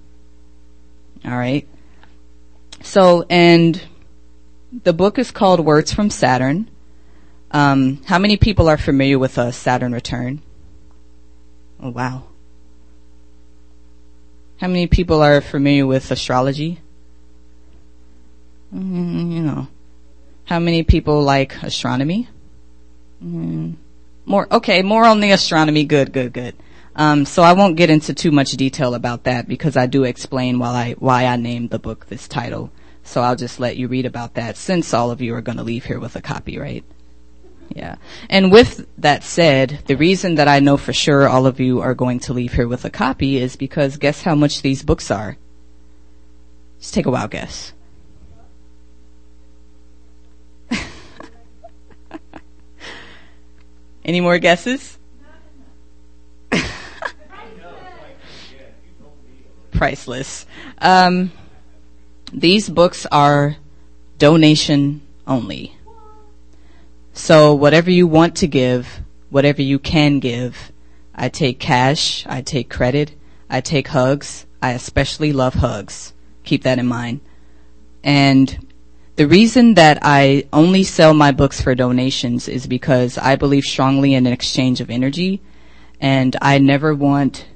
Alright? 1.24 1.66
So, 2.82 3.24
and 3.28 3.82
the 4.84 4.92
book 4.92 5.18
is 5.18 5.30
called 5.30 5.60
Words 5.60 5.92
from 5.92 6.10
Saturn. 6.10 6.70
Um, 7.50 8.02
how 8.04 8.18
many 8.18 8.36
people 8.36 8.68
are 8.68 8.78
familiar 8.78 9.18
with 9.18 9.38
a 9.38 9.52
Saturn 9.52 9.92
return? 9.92 10.42
Oh 11.80 11.90
wow. 11.90 12.24
How 14.58 14.66
many 14.66 14.88
people 14.88 15.22
are 15.22 15.40
familiar 15.40 15.86
with 15.86 16.10
astrology? 16.10 16.80
Mm, 18.74 19.32
you 19.32 19.40
know. 19.40 19.68
How 20.44 20.58
many 20.58 20.82
people 20.82 21.22
like 21.22 21.62
astronomy? 21.62 22.28
Mm, 23.22 23.76
more, 24.26 24.52
okay, 24.52 24.82
more 24.82 25.04
on 25.04 25.20
the 25.20 25.30
astronomy. 25.30 25.84
Good, 25.84 26.12
good, 26.12 26.32
good. 26.32 26.56
Um, 26.96 27.24
so 27.24 27.42
I 27.42 27.52
won't 27.52 27.76
get 27.76 27.90
into 27.90 28.12
too 28.14 28.32
much 28.32 28.50
detail 28.52 28.94
about 28.94 29.24
that 29.24 29.46
because 29.46 29.76
I 29.76 29.86
do 29.86 30.02
explain 30.02 30.58
why 30.58 30.68
I, 30.68 30.92
why 30.98 31.26
I 31.26 31.36
named 31.36 31.70
the 31.70 31.78
book 31.78 32.06
this 32.06 32.26
title. 32.26 32.72
So 33.04 33.22
I'll 33.22 33.36
just 33.36 33.60
let 33.60 33.76
you 33.76 33.86
read 33.86 34.06
about 34.06 34.34
that 34.34 34.56
since 34.56 34.92
all 34.92 35.12
of 35.12 35.20
you 35.20 35.34
are 35.34 35.40
going 35.40 35.58
to 35.58 35.64
leave 35.64 35.84
here 35.84 36.00
with 36.00 36.16
a 36.16 36.20
copy, 36.20 36.58
right? 36.58 36.84
Yeah. 37.74 37.96
And 38.28 38.50
with 38.50 38.86
that 38.98 39.24
said, 39.24 39.80
the 39.86 39.96
reason 39.96 40.36
that 40.36 40.48
I 40.48 40.60
know 40.60 40.76
for 40.76 40.92
sure 40.92 41.28
all 41.28 41.46
of 41.46 41.60
you 41.60 41.80
are 41.80 41.94
going 41.94 42.20
to 42.20 42.32
leave 42.32 42.52
here 42.52 42.68
with 42.68 42.84
a 42.84 42.90
copy 42.90 43.36
is 43.36 43.56
because 43.56 43.96
guess 43.96 44.22
how 44.22 44.34
much 44.34 44.62
these 44.62 44.82
books 44.82 45.10
are? 45.10 45.36
Just 46.80 46.94
take 46.94 47.06
a 47.06 47.10
wild 47.10 47.30
guess. 47.30 47.72
Any 54.04 54.20
more 54.20 54.38
guesses? 54.38 54.98
Priceless. 59.72 60.46
Um, 60.78 61.32
these 62.32 62.68
books 62.68 63.06
are 63.06 63.56
donation 64.18 65.02
only. 65.26 65.77
So 67.18 67.52
whatever 67.52 67.90
you 67.90 68.06
want 68.06 68.36
to 68.36 68.46
give, 68.46 69.00
whatever 69.28 69.60
you 69.60 69.80
can 69.80 70.20
give, 70.20 70.70
I 71.12 71.28
take 71.28 71.58
cash, 71.58 72.24
I 72.28 72.42
take 72.42 72.70
credit, 72.70 73.16
I 73.50 73.60
take 73.60 73.88
hugs, 73.88 74.46
I 74.62 74.70
especially 74.70 75.32
love 75.32 75.54
hugs. 75.54 76.14
Keep 76.44 76.62
that 76.62 76.78
in 76.78 76.86
mind. 76.86 77.20
And 78.04 78.72
the 79.16 79.26
reason 79.26 79.74
that 79.74 79.98
I 80.00 80.46
only 80.52 80.84
sell 80.84 81.12
my 81.12 81.32
books 81.32 81.60
for 81.60 81.74
donations 81.74 82.48
is 82.48 82.68
because 82.68 83.18
I 83.18 83.34
believe 83.34 83.64
strongly 83.64 84.14
in 84.14 84.24
an 84.24 84.32
exchange 84.32 84.80
of 84.80 84.88
energy 84.88 85.42
and 86.00 86.36
I 86.40 86.58
never 86.58 86.94
want 86.94 87.48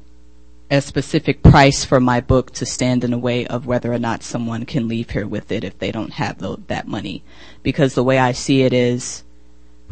a 0.72 0.80
specific 0.80 1.40
price 1.40 1.84
for 1.84 2.00
my 2.00 2.20
book 2.20 2.50
to 2.54 2.66
stand 2.66 3.04
in 3.04 3.12
the 3.12 3.16
way 3.16 3.46
of 3.46 3.64
whether 3.64 3.92
or 3.92 4.00
not 4.00 4.24
someone 4.24 4.66
can 4.66 4.88
leave 4.88 5.10
here 5.10 5.26
with 5.26 5.52
it 5.52 5.62
if 5.62 5.78
they 5.78 5.92
don't 5.92 6.14
have 6.14 6.38
the, 6.38 6.56
that 6.66 6.88
money. 6.88 7.22
Because 7.62 7.94
the 7.94 8.02
way 8.02 8.18
I 8.18 8.32
see 8.32 8.62
it 8.62 8.72
is 8.72 9.22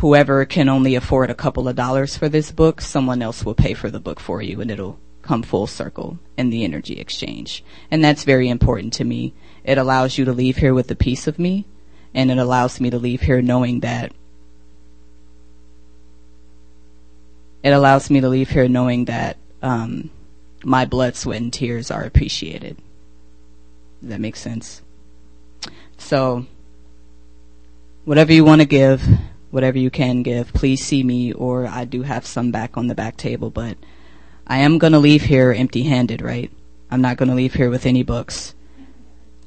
whoever 0.00 0.47
can 0.47 0.69
only 0.69 0.95
afford 0.95 1.28
a 1.28 1.35
couple 1.35 1.69
of 1.69 1.76
dollars 1.76 2.16
for 2.16 2.26
this 2.26 2.50
book, 2.50 2.80
someone 2.80 3.21
else 3.21 3.45
will 3.45 3.54
pay 3.54 3.75
for 3.75 3.90
the 3.90 4.00
book 4.00 4.19
for 4.19 4.40
you 4.40 4.59
and 4.61 4.71
it'll 4.71 4.99
come 5.21 5.42
full 5.42 5.66
circle 5.66 6.19
in 6.38 6.49
the 6.49 6.64
energy 6.64 6.99
exchange. 6.99 7.62
And 7.90 8.02
that's 8.02 8.25
very 8.25 8.49
important 8.49 8.95
to 8.95 9.04
me. 9.04 9.35
It 9.62 9.76
allows 9.76 10.16
you 10.16 10.25
to 10.25 10.33
leave 10.33 10.57
here 10.57 10.73
with 10.73 10.90
a 10.90 10.95
piece 10.95 11.26
of 11.26 11.38
me, 11.38 11.66
and 12.14 12.30
it 12.30 12.38
allows 12.38 12.80
me 12.80 12.88
to 12.88 12.99
leave 12.99 13.21
here 13.21 13.42
knowing 13.42 13.80
that 13.80 14.12
it 17.62 17.71
allows 17.71 18.09
me 18.09 18.23
to 18.23 18.28
leave 18.30 18.49
here 18.49 18.69
knowing 18.69 19.04
that 19.04 19.37
um, 19.61 20.09
my 20.64 20.87
blood, 20.87 21.14
sweat, 21.14 21.42
and 21.42 21.52
tears 21.52 21.90
are 21.90 22.04
appreciated. 22.04 22.78
Does 24.00 24.09
that 24.09 24.21
make 24.21 24.37
sense? 24.37 24.80
So, 25.99 26.47
whatever 28.07 28.33
you 28.33 28.47
want 28.47 28.62
to 28.62 28.66
give, 28.66 29.07
whatever 29.50 29.78
you 29.78 29.90
can 29.90 30.23
give, 30.23 30.52
please 30.52 30.85
see 30.85 31.02
me, 31.02 31.33
or 31.33 31.66
I 31.66 31.85
do 31.85 32.02
have 32.02 32.26
some 32.26 32.50
back 32.50 32.76
on 32.76 32.87
the 32.87 32.95
back 32.95 33.16
table, 33.16 33.50
but 33.50 33.76
I 34.47 34.59
am 34.59 34.78
going 34.78 34.92
to 34.92 34.99
leave 34.99 35.23
here 35.23 35.52
empty 35.52 35.83
handed, 35.83 36.23
right? 36.23 36.50
I'm 36.90 37.00
not 37.00 37.16
going 37.16 37.28
to 37.28 37.35
leave 37.35 37.54
here 37.54 37.71
with 37.71 37.87
any 37.87 38.02
books. 38.02 38.54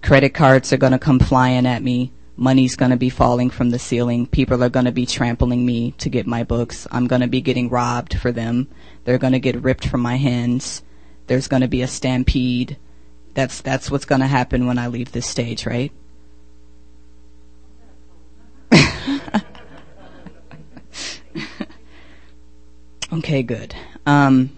Credit 0.01 0.33
cards 0.33 0.71
are 0.71 0.77
going 0.77 0.91
to 0.91 0.99
come 0.99 1.19
flying 1.19 1.65
at 1.65 1.83
me. 1.83 2.11
Money's 2.35 2.75
going 2.75 2.91
to 2.91 2.97
be 2.97 3.09
falling 3.09 3.49
from 3.49 3.69
the 3.69 3.79
ceiling. 3.79 4.25
People 4.25 4.63
are 4.63 4.69
going 4.69 4.85
to 4.85 4.91
be 4.91 5.05
trampling 5.05 5.65
me 5.65 5.91
to 5.99 6.09
get 6.09 6.25
my 6.25 6.43
books. 6.43 6.87
I'm 6.91 7.07
going 7.07 7.21
to 7.21 7.27
be 7.27 7.41
getting 7.41 7.69
robbed 7.69 8.17
for 8.17 8.31
them. 8.31 8.67
They're 9.03 9.17
going 9.17 9.33
to 9.33 9.39
get 9.39 9.61
ripped 9.61 9.87
from 9.87 10.01
my 10.01 10.15
hands. 10.15 10.81
There's 11.27 11.47
going 11.47 11.61
to 11.61 11.67
be 11.67 11.81
a 11.81 11.87
stampede. 11.87 12.77
That's 13.33 13.61
that's 13.61 13.91
what's 13.91 14.05
going 14.05 14.21
to 14.21 14.27
happen 14.27 14.67
when 14.67 14.77
I 14.77 14.87
leave 14.87 15.11
this 15.11 15.27
stage, 15.27 15.65
right? 15.65 15.91
Okay, 23.19 23.43
good. 23.43 23.75
Um, 24.05 24.51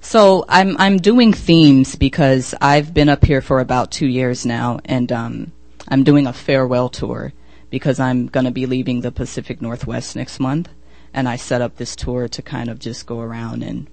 so 0.00 0.44
I'm 0.48 0.76
I'm 0.78 0.98
doing 0.98 1.32
themes 1.32 1.96
because 1.96 2.54
I've 2.60 2.94
been 2.94 3.08
up 3.08 3.24
here 3.24 3.40
for 3.40 3.60
about 3.60 3.90
two 3.90 4.06
years 4.06 4.46
now, 4.46 4.80
and 4.84 5.10
um, 5.10 5.52
I'm 5.88 6.04
doing 6.04 6.26
a 6.26 6.32
farewell 6.32 6.88
tour 6.88 7.32
because 7.70 8.00
I'm 8.00 8.26
going 8.26 8.44
to 8.44 8.50
be 8.50 8.66
leaving 8.66 9.00
the 9.00 9.12
Pacific 9.12 9.60
Northwest 9.60 10.16
next 10.16 10.38
month, 10.38 10.68
and 11.12 11.28
I 11.28 11.36
set 11.36 11.60
up 11.60 11.76
this 11.76 11.96
tour 11.96 12.28
to 12.28 12.42
kind 12.42 12.68
of 12.70 12.78
just 12.78 13.06
go 13.06 13.20
around 13.20 13.62
and 13.62 13.88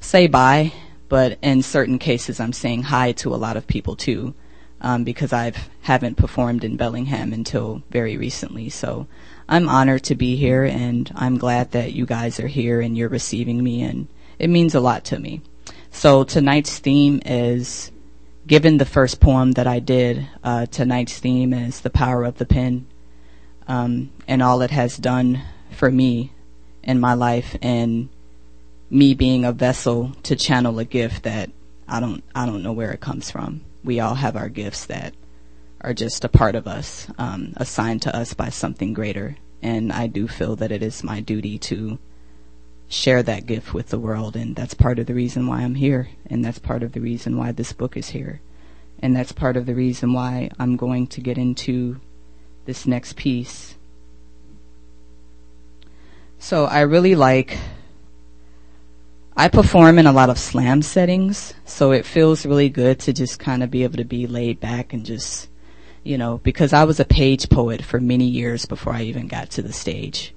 say 0.00 0.26
bye. 0.26 0.72
But 1.08 1.38
in 1.42 1.62
certain 1.62 1.98
cases, 1.98 2.40
I'm 2.40 2.52
saying 2.52 2.84
hi 2.84 3.12
to 3.12 3.34
a 3.34 3.36
lot 3.36 3.56
of 3.56 3.66
people 3.66 3.94
too, 3.94 4.34
um, 4.80 5.04
because 5.04 5.32
I 5.32 5.52
haven't 5.82 6.16
performed 6.16 6.64
in 6.64 6.76
Bellingham 6.76 7.32
until 7.32 7.82
very 7.90 8.16
recently. 8.16 8.70
So 8.70 9.06
I'm 9.48 9.68
honored 9.68 10.04
to 10.04 10.14
be 10.14 10.36
here, 10.36 10.64
and 10.64 11.10
I'm 11.14 11.38
glad 11.38 11.72
that 11.72 11.92
you 11.92 12.06
guys 12.06 12.40
are 12.40 12.48
here 12.48 12.80
and 12.80 12.96
you're 12.96 13.08
receiving 13.08 13.62
me 13.62 13.82
and 13.82 14.08
it 14.38 14.50
means 14.50 14.74
a 14.74 14.80
lot 14.80 15.04
to 15.06 15.18
me. 15.18 15.42
So 15.90 16.24
tonight's 16.24 16.78
theme 16.78 17.20
is, 17.24 17.92
given 18.46 18.78
the 18.78 18.84
first 18.84 19.20
poem 19.20 19.52
that 19.52 19.66
I 19.66 19.78
did, 19.78 20.28
uh, 20.42 20.66
tonight's 20.66 21.18
theme 21.18 21.52
is 21.52 21.80
the 21.80 21.90
power 21.90 22.24
of 22.24 22.38
the 22.38 22.46
pen, 22.46 22.86
um, 23.68 24.10
and 24.26 24.42
all 24.42 24.62
it 24.62 24.70
has 24.70 24.96
done 24.96 25.42
for 25.70 25.90
me 25.90 26.32
in 26.82 27.00
my 27.00 27.14
life, 27.14 27.56
and 27.62 28.08
me 28.90 29.14
being 29.14 29.44
a 29.44 29.52
vessel 29.52 30.12
to 30.24 30.36
channel 30.36 30.78
a 30.78 30.84
gift 30.84 31.22
that 31.22 31.50
I 31.86 32.00
don't, 32.00 32.24
I 32.34 32.46
don't 32.46 32.62
know 32.62 32.72
where 32.72 32.92
it 32.92 33.00
comes 33.00 33.30
from. 33.30 33.62
We 33.82 34.00
all 34.00 34.14
have 34.14 34.36
our 34.36 34.48
gifts 34.48 34.86
that 34.86 35.14
are 35.84 35.94
just 35.94 36.24
a 36.24 36.28
part 36.28 36.54
of 36.54 36.66
us, 36.66 37.06
um, 37.18 37.52
assigned 37.56 38.02
to 38.02 38.16
us 38.16 38.34
by 38.34 38.48
something 38.48 38.94
greater, 38.94 39.36
and 39.62 39.92
I 39.92 40.06
do 40.06 40.26
feel 40.26 40.56
that 40.56 40.72
it 40.72 40.82
is 40.82 41.04
my 41.04 41.20
duty 41.20 41.58
to 41.58 41.98
share 42.88 43.22
that 43.22 43.46
gift 43.46 43.72
with 43.72 43.88
the 43.88 43.98
world. 43.98 44.36
And 44.36 44.54
that's 44.54 44.74
part 44.74 44.98
of 44.98 45.06
the 45.06 45.14
reason 45.14 45.46
why 45.46 45.62
I'm 45.62 45.74
here. 45.74 46.08
And 46.26 46.44
that's 46.44 46.58
part 46.58 46.82
of 46.82 46.92
the 46.92 47.00
reason 47.00 47.36
why 47.36 47.52
this 47.52 47.72
book 47.72 47.96
is 47.96 48.10
here. 48.10 48.40
And 49.00 49.16
that's 49.16 49.32
part 49.32 49.56
of 49.56 49.66
the 49.66 49.74
reason 49.74 50.12
why 50.12 50.50
I'm 50.58 50.76
going 50.76 51.06
to 51.08 51.20
get 51.20 51.38
into 51.38 52.00
this 52.66 52.86
next 52.86 53.16
piece. 53.16 53.74
So 56.38 56.66
I 56.66 56.80
really 56.80 57.14
like, 57.14 57.58
I 59.36 59.48
perform 59.48 59.98
in 59.98 60.06
a 60.06 60.12
lot 60.12 60.30
of 60.30 60.38
slam 60.38 60.82
settings, 60.82 61.54
so 61.64 61.90
it 61.92 62.04
feels 62.04 62.46
really 62.46 62.68
good 62.68 63.00
to 63.00 63.12
just 63.12 63.38
kind 63.38 63.62
of 63.62 63.70
be 63.70 63.82
able 63.82 63.96
to 63.96 64.04
be 64.04 64.26
laid 64.26 64.60
back 64.60 64.92
and 64.92 65.04
just, 65.06 65.48
you 66.04 66.18
know, 66.18 66.38
because 66.38 66.72
I 66.72 66.84
was 66.84 67.00
a 67.00 67.04
page 67.04 67.48
poet 67.48 67.82
for 67.82 67.98
many 67.98 68.26
years 68.26 68.66
before 68.66 68.92
I 68.92 69.02
even 69.02 69.26
got 69.26 69.50
to 69.52 69.62
the 69.62 69.72
stage. 69.72 70.34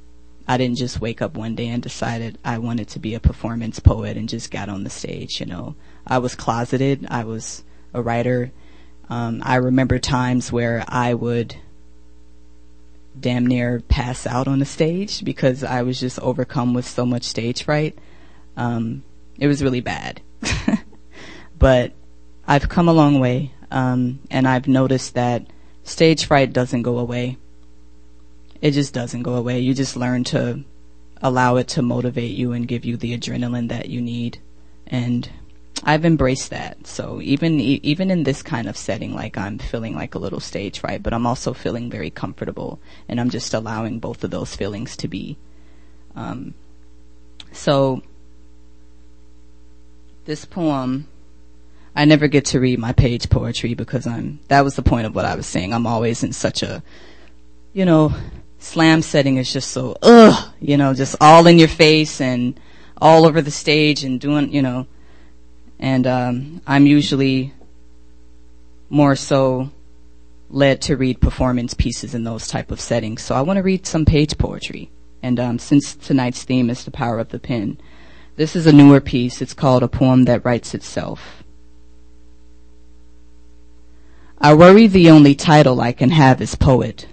I 0.47 0.55
didn't 0.55 0.77
just 0.77 1.01
wake 1.01 1.21
up 1.21 1.36
one 1.36 1.55
day 1.55 1.67
and 1.67 1.83
decided 1.83 2.38
I 2.43 2.57
wanted 2.57 2.88
to 2.89 3.00
be 3.00 3.13
a 3.13 3.19
performance 3.19 3.79
poet 3.81 4.15
and 4.15 4.29
just 4.29 4.50
got 4.50 4.69
on 4.69 4.86
the 4.86 4.89
stage, 4.89 5.41
you 5.41 5.45
know. 5.45 5.75
I 6.07 6.19
was 6.19 6.36
closeted. 6.36 7.05
I 7.09 7.25
was 7.25 7.63
a 7.93 8.01
writer. 8.01 8.53
Um, 9.09 9.41
I 9.43 9.55
remember 9.55 10.00
times 10.00 10.51
where 10.51 10.86
I 10.88 11.13
would 11.13 11.57
damn 13.19 13.45
near 13.45 13.81
pass 13.81 14.25
out 14.25 14.47
on 14.47 14.59
the 14.59 14.65
stage 14.65 15.25
because 15.25 15.65
I 15.65 15.81
was 15.81 16.00
just 16.00 16.19
overcome 16.19 16.74
with 16.74 16.88
so 16.88 17.05
much 17.05 17.24
stage 17.24 17.63
fright. 17.63 17.97
Um, 18.55 19.03
it 19.38 19.47
was 19.47 19.62
really 19.62 19.81
bad. 19.81 20.21
but 21.59 21.91
I've 22.47 22.69
come 22.69 22.88
a 22.88 22.93
long 22.93 23.19
way, 23.19 23.51
um, 23.69 24.19
and 24.31 24.47
I've 24.47 24.67
noticed 24.67 25.15
that 25.15 25.47
stage 25.88 26.25
fright 26.25 26.53
doesn't 26.53 26.84
go 26.84 27.00
away 27.00 27.38
it 28.62 28.72
just 28.72 28.94
doesn't 28.94 29.24
go 29.24 29.36
away. 29.36 29.60
You 29.60 29.74
just 29.74 29.96
learn 29.96 30.24
to 30.25 30.63
allow 31.22 31.56
it 31.58 31.67
to 31.70 31.82
motivate 31.82 32.36
you 32.36 32.51
and 32.53 32.67
give 32.67 32.86
you 32.86 32.98
the 32.98 33.17
adrenaline 33.17 33.70
that 33.70 33.89
you 33.89 34.01
need. 34.01 34.39
And 34.86 35.29
I've 35.84 36.06
embraced 36.06 36.50
that. 36.50 36.88
So 36.88 37.22
even 37.22 37.60
even 37.60 38.10
in 38.10 38.24
this 38.24 38.41
kind 38.41 38.67
of 38.67 38.77
setting, 38.77 39.13
like 39.13 39.38
I'm 39.38 39.60
feeling 39.60 39.96
like 39.96 40.15
a 40.15 40.20
little 40.20 40.39
stage 40.39 40.79
fright, 40.79 41.03
but 41.03 41.13
I'm 41.13 41.27
also 41.27 41.53
feeling 41.53 41.89
very 41.89 42.10
comfortable, 42.10 42.79
and 43.08 43.20
I'm 43.20 43.29
just 43.29 43.53
allowing 43.53 44.00
both 44.00 44.24
of 44.24 44.32
those 44.32 44.56
feelings 44.56 44.98
to 44.98 45.08
be. 45.08 45.38
Um, 46.15 46.56
so 47.51 48.01
this 50.25 50.46
poem, 50.46 51.08
I 51.98 52.06
never 52.06 52.27
get 52.27 52.46
to 52.46 52.60
read 52.60 52.77
my 52.77 52.94
page 52.94 53.27
poetry 53.27 53.74
because 53.74 54.06
I'm. 54.06 54.39
That 54.50 54.63
was 54.63 54.75
the 54.75 54.84
point 54.84 55.08
of 55.08 55.16
what 55.16 55.25
I 55.25 55.34
was 55.34 55.48
saying. 55.48 55.74
I'm 55.74 55.88
always 55.88 56.22
in 56.22 56.32
such 56.32 56.62
a, 56.62 56.84
you 57.74 57.86
know, 57.86 58.13
slam 58.60 59.01
setting 59.01 59.38
is 59.38 59.51
just 59.51 59.72
so, 59.72 59.98
ugh, 60.04 60.54
you 60.60 60.77
know, 60.77 60.94
just 60.94 61.16
all 61.20 61.48
in 61.48 61.58
your 61.58 61.68
face 61.68 62.22
and 62.22 62.60
all 63.01 63.25
over 63.25 63.42
the 63.42 63.50
stage 63.50 64.04
and 64.04 64.22
doing, 64.22 64.54
you 64.54 64.62
know, 64.62 64.86
and 65.80 66.06
um, 66.06 66.62
I'm 66.68 66.86
usually 66.86 67.56
more 68.92 69.16
so 69.16 69.72
led 70.51 70.84
to 70.84 70.98
read 70.98 71.20
performance 71.20 71.74
pieces 71.74 72.13
in 72.13 72.24
those 72.24 72.48
type 72.48 72.70
of 72.70 72.80
settings. 72.80 73.24
So 73.24 73.34
I 73.34 73.42
want 73.42 73.58
to 73.58 73.63
read 73.63 73.88
some 73.88 74.06
page 74.06 74.38
poetry. 74.38 74.92
And 75.24 75.39
um, 75.39 75.58
since 75.58 75.96
tonight's 75.96 76.44
theme 76.44 76.70
is 76.70 76.86
the 76.86 76.92
power 76.92 77.18
of 77.18 77.30
the 77.30 77.39
pen, 77.39 77.82
this 78.36 78.56
is 78.56 78.68
a 78.68 78.72
newer 78.72 79.01
piece. 79.01 79.42
It's 79.42 79.56
called 79.56 79.82
A 79.82 79.88
Poem 79.88 80.25
That 80.25 80.46
Writes 80.46 80.75
Itself. 80.75 81.44
I 84.39 84.53
worry 84.53 84.86
the 84.86 85.10
only 85.10 85.34
title 85.34 85.82
I 85.82 85.94
can 85.94 86.12
have 86.12 86.41
is 86.41 86.53
poet. 86.53 87.08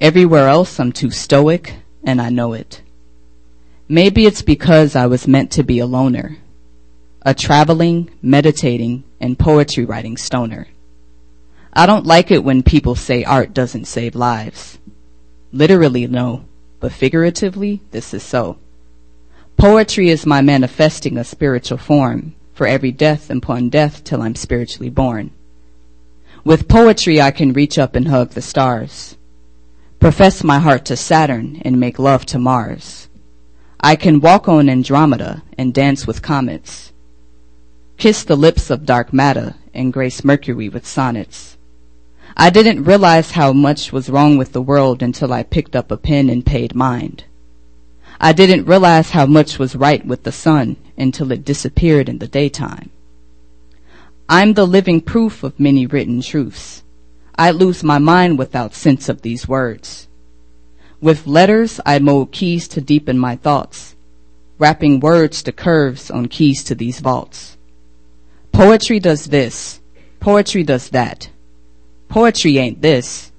Everywhere 0.00 0.48
else 0.48 0.80
I'm 0.80 0.90
too 0.90 1.10
stoic 1.10 1.74
and 2.02 2.22
I 2.22 2.30
know 2.30 2.54
it. 2.54 2.80
Maybe 3.86 4.24
it's 4.24 4.40
because 4.40 4.96
I 4.96 5.06
was 5.08 5.28
meant 5.28 5.50
to 5.52 5.62
be 5.62 5.78
a 5.78 5.84
loner, 5.84 6.38
a 7.20 7.34
traveling, 7.34 8.10
meditating, 8.22 9.04
and 9.20 9.38
poetry 9.38 9.84
writing 9.84 10.16
stoner. 10.16 10.68
I 11.74 11.84
don't 11.84 12.06
like 12.06 12.30
it 12.30 12.42
when 12.42 12.62
people 12.62 12.94
say 12.94 13.22
art 13.22 13.52
doesn't 13.52 13.84
save 13.84 14.14
lives. 14.14 14.78
Literally, 15.52 16.06
no, 16.06 16.46
but 16.80 16.92
figuratively, 16.92 17.82
this 17.90 18.14
is 18.14 18.22
so. 18.22 18.56
Poetry 19.58 20.08
is 20.08 20.24
my 20.24 20.40
manifesting 20.40 21.18
a 21.18 21.24
spiritual 21.24 21.76
form 21.76 22.34
for 22.54 22.66
every 22.66 22.90
death 22.90 23.28
upon 23.28 23.68
death 23.68 24.02
till 24.02 24.22
I'm 24.22 24.34
spiritually 24.34 24.88
born. 24.90 25.30
With 26.46 26.68
poetry, 26.68 27.20
I 27.20 27.32
can 27.32 27.52
reach 27.52 27.76
up 27.76 27.96
and 27.96 28.06
hug 28.06 28.30
the 28.30 28.40
stars 28.40 29.16
profess 29.98 30.44
my 30.44 30.60
heart 30.60 30.84
to 30.84 30.96
Saturn 30.96 31.60
and 31.64 31.80
make 31.80 31.98
love 31.98 32.24
to 32.26 32.38
Mars. 32.38 33.08
I 33.80 33.96
can 33.96 34.20
walk 34.20 34.46
on 34.46 34.68
Andromeda 34.68 35.42
and 35.58 35.74
dance 35.74 36.06
with 36.06 36.22
comets. 36.22 36.92
kiss 37.96 38.22
the 38.22 38.36
lips 38.36 38.70
of 38.70 38.86
dark 38.86 39.12
matter 39.12 39.56
and 39.74 39.92
grace 39.92 40.22
Mercury 40.22 40.68
with 40.68 40.86
sonnets. 40.86 41.56
I 42.36 42.50
didn't 42.50 42.84
realize 42.84 43.32
how 43.32 43.52
much 43.52 43.90
was 43.90 44.08
wrong 44.08 44.38
with 44.38 44.52
the 44.52 44.62
world 44.62 45.02
until 45.02 45.32
I 45.32 45.42
picked 45.42 45.74
up 45.74 45.90
a 45.90 45.96
pen 45.96 46.30
and 46.30 46.46
paid 46.46 46.76
mind. 46.76 47.24
I 48.20 48.32
didn't 48.32 48.66
realize 48.66 49.10
how 49.10 49.26
much 49.26 49.58
was 49.58 49.74
right 49.74 50.06
with 50.06 50.22
the 50.22 50.30
sun 50.30 50.76
until 50.96 51.32
it 51.32 51.44
disappeared 51.44 52.08
in 52.08 52.18
the 52.18 52.28
daytime. 52.28 52.90
I'm 54.28 54.54
the 54.54 54.66
living 54.66 55.00
proof 55.00 55.44
of 55.44 55.60
many 55.60 55.86
written 55.86 56.20
truths. 56.20 56.82
I 57.38 57.52
lose 57.52 57.84
my 57.84 57.98
mind 57.98 58.38
without 58.38 58.74
sense 58.74 59.08
of 59.08 59.22
these 59.22 59.46
words. 59.46 60.08
With 61.00 61.26
letters, 61.28 61.80
I 61.86 62.00
mold 62.00 62.32
keys 62.32 62.66
to 62.68 62.80
deepen 62.80 63.18
my 63.18 63.36
thoughts, 63.36 63.94
wrapping 64.58 64.98
words 64.98 65.42
to 65.44 65.52
curves 65.52 66.10
on 66.10 66.26
keys 66.26 66.64
to 66.64 66.74
these 66.74 66.98
vaults. 66.98 67.56
Poetry 68.50 68.98
does 68.98 69.26
this. 69.26 69.80
Poetry 70.18 70.64
does 70.64 70.88
that. 70.90 71.30
Poetry 72.08 72.58
ain't 72.58 72.82
this. 72.82 73.30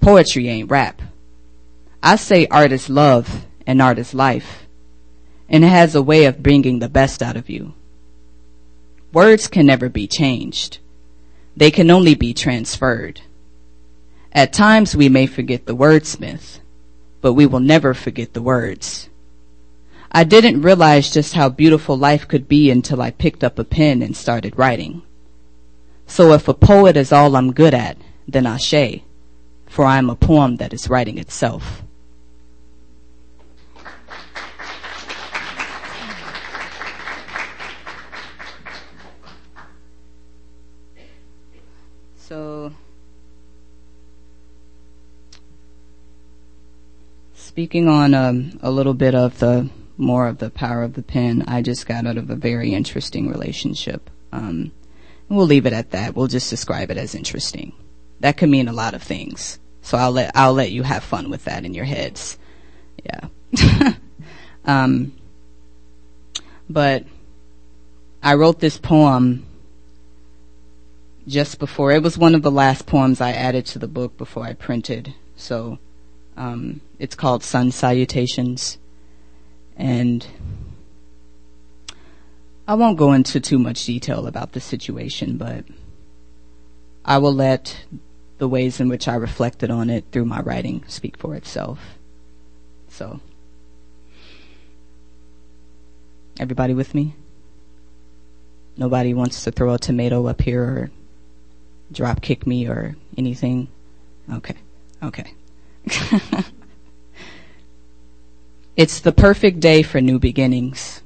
Poetry 0.00 0.48
ain't 0.48 0.70
rap. 0.70 1.02
I 2.02 2.16
say 2.16 2.48
art 2.48 2.72
is 2.72 2.90
love 2.90 3.46
and 3.64 3.80
art 3.80 3.98
is 3.98 4.12
life, 4.12 4.66
and 5.48 5.62
it 5.62 5.68
has 5.68 5.94
a 5.94 6.02
way 6.02 6.24
of 6.24 6.42
bringing 6.42 6.80
the 6.80 6.88
best 6.88 7.22
out 7.22 7.36
of 7.36 7.48
you. 7.48 7.74
Words 9.12 9.46
can 9.48 9.66
never 9.66 9.88
be 9.88 10.06
changed. 10.06 10.78
They 11.54 11.70
can 11.70 11.90
only 11.90 12.14
be 12.14 12.32
transferred. 12.32 13.20
At 14.32 14.54
times 14.54 14.96
we 14.96 15.10
may 15.10 15.26
forget 15.26 15.66
the 15.66 15.76
wordsmith, 15.76 16.60
but 17.20 17.34
we 17.34 17.44
will 17.44 17.60
never 17.60 17.92
forget 17.92 18.32
the 18.32 18.40
words. 18.40 19.10
I 20.10 20.24
didn't 20.24 20.62
realize 20.62 21.10
just 21.10 21.34
how 21.34 21.50
beautiful 21.50 21.96
life 21.96 22.26
could 22.26 22.48
be 22.48 22.70
until 22.70 23.02
I 23.02 23.10
picked 23.10 23.44
up 23.44 23.58
a 23.58 23.64
pen 23.64 24.02
and 24.02 24.16
started 24.16 24.58
writing. 24.58 25.02
So 26.06 26.32
if 26.32 26.48
a 26.48 26.54
poet 26.54 26.96
is 26.96 27.12
all 27.12 27.36
I'm 27.36 27.52
good 27.52 27.74
at, 27.74 27.98
then 28.26 28.46
I 28.46 28.54
ashe, 28.54 29.02
for 29.66 29.84
I 29.84 29.98
am 29.98 30.08
a 30.08 30.16
poem 30.16 30.56
that 30.56 30.72
is 30.72 30.88
writing 30.88 31.18
itself. 31.18 31.82
So, 42.16 42.72
speaking 47.52 47.86
on 47.86 48.14
um, 48.14 48.58
a 48.62 48.70
little 48.70 48.94
bit 48.94 49.14
of 49.14 49.38
the 49.38 49.68
more 49.98 50.26
of 50.26 50.38
the 50.38 50.48
power 50.48 50.82
of 50.82 50.94
the 50.94 51.02
pen, 51.02 51.44
I 51.46 51.60
just 51.60 51.86
got 51.86 52.06
out 52.06 52.16
of 52.16 52.30
a 52.30 52.34
very 52.34 52.72
interesting 52.72 53.28
relationship. 53.28 54.08
Um, 54.32 54.72
we'll 55.28 55.44
leave 55.44 55.66
it 55.66 55.74
at 55.74 55.90
that. 55.90 56.16
We'll 56.16 56.28
just 56.28 56.48
describe 56.48 56.90
it 56.90 56.96
as 56.96 57.14
interesting. 57.14 57.74
That 58.20 58.38
could 58.38 58.48
mean 58.48 58.68
a 58.68 58.72
lot 58.72 58.94
of 58.94 59.02
things. 59.02 59.58
So 59.82 59.98
I'll 59.98 60.12
let 60.12 60.34
I'll 60.34 60.54
let 60.54 60.72
you 60.72 60.82
have 60.82 61.04
fun 61.04 61.28
with 61.28 61.44
that 61.44 61.66
in 61.66 61.74
your 61.74 61.84
heads. 61.84 62.38
Yeah. 63.04 63.92
um, 64.64 65.12
but 66.70 67.04
I 68.22 68.32
wrote 68.32 68.60
this 68.60 68.78
poem 68.78 69.44
just 71.28 71.58
before. 71.58 71.92
It 71.92 72.02
was 72.02 72.16
one 72.16 72.34
of 72.34 72.40
the 72.40 72.50
last 72.50 72.86
poems 72.86 73.20
I 73.20 73.32
added 73.32 73.66
to 73.66 73.78
the 73.78 73.88
book 73.88 74.16
before 74.16 74.44
I 74.44 74.54
printed. 74.54 75.12
So 75.36 75.78
um, 76.36 76.80
it's 76.98 77.14
called 77.14 77.42
Sun 77.42 77.72
Salutations. 77.72 78.78
And 79.76 80.26
I 82.66 82.74
won't 82.74 82.98
go 82.98 83.12
into 83.12 83.40
too 83.40 83.58
much 83.58 83.84
detail 83.84 84.26
about 84.26 84.52
the 84.52 84.60
situation, 84.60 85.36
but 85.36 85.64
I 87.04 87.18
will 87.18 87.34
let 87.34 87.84
the 88.38 88.48
ways 88.48 88.80
in 88.80 88.88
which 88.88 89.08
I 89.08 89.14
reflected 89.14 89.70
on 89.70 89.90
it 89.90 90.04
through 90.12 90.24
my 90.24 90.40
writing 90.40 90.84
speak 90.86 91.16
for 91.16 91.34
itself. 91.34 91.78
So, 92.88 93.20
everybody 96.38 96.74
with 96.74 96.94
me? 96.94 97.14
Nobody 98.76 99.12
wants 99.14 99.44
to 99.44 99.52
throw 99.52 99.74
a 99.74 99.78
tomato 99.78 100.26
up 100.26 100.40
here 100.40 100.62
or 100.62 100.90
drop 101.92 102.22
kick 102.22 102.46
me 102.46 102.66
or 102.66 102.96
anything? 103.16 103.68
Okay. 104.32 104.56
Okay. 105.02 105.34
It's 108.76 109.00
the 109.00 109.12
perfect 109.12 109.60
day 109.60 109.82
for 109.82 110.00
new 110.00 110.18
beginnings. 110.18 111.02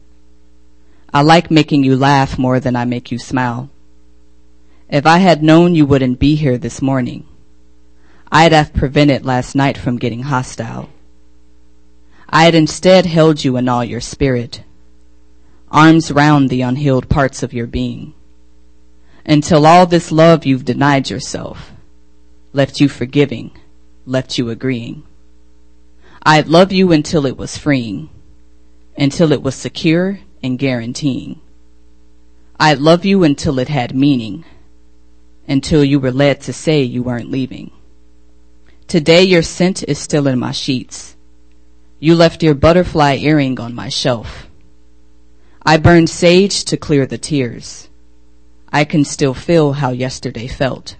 I 1.12 1.22
like 1.22 1.50
making 1.50 1.84
you 1.84 1.96
laugh 1.96 2.38
more 2.38 2.60
than 2.60 2.76
I 2.76 2.84
make 2.84 3.10
you 3.10 3.18
smile. 3.18 3.70
If 4.88 5.06
I 5.06 5.18
had 5.18 5.42
known 5.42 5.74
you 5.74 5.86
wouldn't 5.86 6.18
be 6.18 6.36
here 6.36 6.58
this 6.58 6.80
morning, 6.82 7.26
I'd 8.30 8.52
have 8.52 8.74
prevented 8.74 9.24
last 9.24 9.54
night 9.54 9.78
from 9.78 9.98
getting 9.98 10.22
hostile. 10.22 10.90
I 12.28 12.44
had 12.44 12.54
instead 12.54 13.06
held 13.06 13.44
you 13.44 13.56
in 13.56 13.68
all 13.68 13.84
your 13.84 14.00
spirit, 14.00 14.62
arms 15.70 16.10
round 16.10 16.50
the 16.50 16.62
unhealed 16.62 17.08
parts 17.08 17.42
of 17.42 17.52
your 17.52 17.66
being 17.66 18.14
until 19.24 19.66
all 19.66 19.86
this 19.86 20.12
love 20.12 20.46
you've 20.46 20.64
denied 20.64 21.10
yourself 21.10 21.72
left 22.52 22.80
you 22.80 22.88
forgiving, 22.88 23.50
left 24.06 24.38
you 24.38 24.48
agreeing. 24.48 25.02
I'd 26.22 26.46
love 26.46 26.72
you 26.72 26.92
until 26.92 27.26
it 27.26 27.36
was 27.36 27.58
freeing, 27.58 28.08
until 28.96 29.32
it 29.32 29.42
was 29.42 29.54
secure 29.54 30.20
and 30.42 30.58
guaranteeing. 30.58 31.40
I'd 32.58 32.78
love 32.78 33.04
you 33.04 33.24
until 33.24 33.58
it 33.58 33.68
had 33.68 33.94
meaning, 33.94 34.44
until 35.46 35.84
you 35.84 36.00
were 36.00 36.12
led 36.12 36.40
to 36.42 36.52
say 36.52 36.82
you 36.82 37.02
weren't 37.02 37.30
leaving. 37.30 37.70
Today 38.86 39.24
your 39.24 39.42
scent 39.42 39.82
is 39.82 39.98
still 39.98 40.26
in 40.26 40.38
my 40.38 40.52
sheets. 40.52 41.16
You 41.98 42.14
left 42.14 42.42
your 42.42 42.54
butterfly 42.54 43.16
earring 43.16 43.58
on 43.58 43.74
my 43.74 43.88
shelf. 43.88 44.48
I 45.62 45.76
burned 45.78 46.08
sage 46.08 46.64
to 46.66 46.76
clear 46.76 47.06
the 47.06 47.18
tears. 47.18 47.88
I 48.72 48.84
can 48.84 49.04
still 49.04 49.34
feel 49.34 49.72
how 49.72 49.90
yesterday 49.90 50.46
felt. 50.46 50.96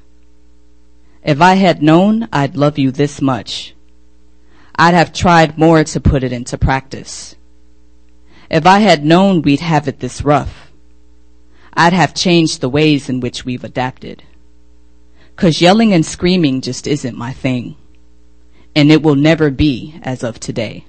If 1.26 1.40
I 1.40 1.54
had 1.54 1.82
known 1.82 2.28
I'd 2.32 2.56
love 2.56 2.78
you 2.78 2.92
this 2.92 3.20
much, 3.20 3.74
I'd 4.76 4.94
have 4.94 5.12
tried 5.12 5.58
more 5.58 5.82
to 5.82 6.00
put 6.00 6.22
it 6.22 6.32
into 6.32 6.56
practice. 6.56 7.34
If 8.48 8.64
I 8.64 8.78
had 8.78 9.04
known 9.04 9.42
we'd 9.42 9.58
have 9.58 9.88
it 9.88 9.98
this 9.98 10.22
rough, 10.22 10.70
I'd 11.74 11.92
have 11.92 12.14
changed 12.14 12.60
the 12.60 12.68
ways 12.68 13.08
in 13.08 13.18
which 13.18 13.44
we've 13.44 13.64
adapted. 13.64 14.22
Cause 15.34 15.60
yelling 15.60 15.92
and 15.92 16.06
screaming 16.06 16.60
just 16.60 16.86
isn't 16.86 17.18
my 17.18 17.32
thing. 17.32 17.74
And 18.76 18.92
it 18.92 19.02
will 19.02 19.16
never 19.16 19.50
be 19.50 19.98
as 20.02 20.22
of 20.22 20.38
today. 20.38 20.86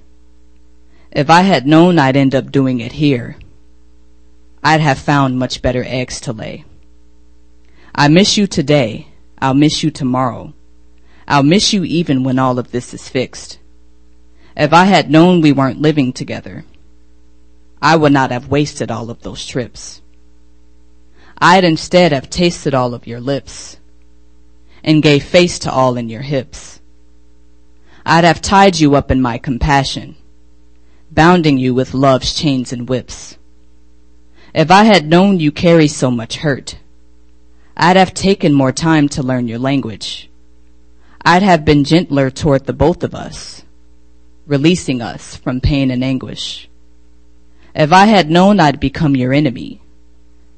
If 1.10 1.30
I 1.30 1.40
had 1.40 1.66
known 1.66 1.98
I'd 1.98 2.16
end 2.16 2.36
up 2.36 2.52
doing 2.52 2.78
it 2.78 2.92
here, 2.92 3.38
I'd 4.62 4.82
have 4.82 5.00
found 5.00 5.36
much 5.36 5.62
better 5.62 5.82
eggs 5.84 6.20
to 6.20 6.32
lay. 6.32 6.64
I 7.92 8.06
miss 8.06 8.36
you 8.36 8.46
today. 8.46 9.07
I'll 9.40 9.54
miss 9.54 9.82
you 9.82 9.90
tomorrow. 9.90 10.52
I'll 11.26 11.42
miss 11.42 11.72
you 11.72 11.84
even 11.84 12.24
when 12.24 12.38
all 12.38 12.58
of 12.58 12.70
this 12.72 12.92
is 12.94 13.08
fixed. 13.08 13.58
If 14.56 14.72
I 14.72 14.84
had 14.84 15.10
known 15.10 15.40
we 15.40 15.52
weren't 15.52 15.80
living 15.80 16.12
together, 16.12 16.64
I 17.80 17.96
would 17.96 18.12
not 18.12 18.32
have 18.32 18.48
wasted 18.48 18.90
all 18.90 19.10
of 19.10 19.22
those 19.22 19.46
trips. 19.46 20.02
I'd 21.38 21.62
instead 21.62 22.12
have 22.12 22.28
tasted 22.28 22.74
all 22.74 22.94
of 22.94 23.06
your 23.06 23.20
lips 23.20 23.78
and 24.82 25.02
gave 25.02 25.22
face 25.22 25.60
to 25.60 25.70
all 25.70 25.96
in 25.96 26.08
your 26.08 26.22
hips. 26.22 26.80
I'd 28.04 28.24
have 28.24 28.42
tied 28.42 28.80
you 28.80 28.96
up 28.96 29.10
in 29.10 29.22
my 29.22 29.38
compassion, 29.38 30.16
bounding 31.10 31.58
you 31.58 31.74
with 31.74 31.94
love's 31.94 32.32
chains 32.32 32.72
and 32.72 32.88
whips. 32.88 33.36
If 34.54 34.70
I 34.70 34.84
had 34.84 35.06
known 35.06 35.38
you 35.38 35.52
carry 35.52 35.86
so 35.86 36.10
much 36.10 36.36
hurt, 36.36 36.78
I'd 37.80 37.96
have 37.96 38.12
taken 38.12 38.52
more 38.52 38.72
time 38.72 39.08
to 39.10 39.22
learn 39.22 39.46
your 39.46 39.60
language. 39.60 40.28
I'd 41.24 41.44
have 41.44 41.64
been 41.64 41.84
gentler 41.84 42.28
toward 42.28 42.66
the 42.66 42.72
both 42.72 43.04
of 43.04 43.14
us, 43.14 43.62
releasing 44.46 45.00
us 45.00 45.36
from 45.36 45.60
pain 45.60 45.92
and 45.92 46.02
anguish. 46.02 46.68
If 47.76 47.92
I 47.92 48.06
had 48.06 48.30
known 48.30 48.58
I'd 48.58 48.80
become 48.80 49.14
your 49.14 49.32
enemy, 49.32 49.80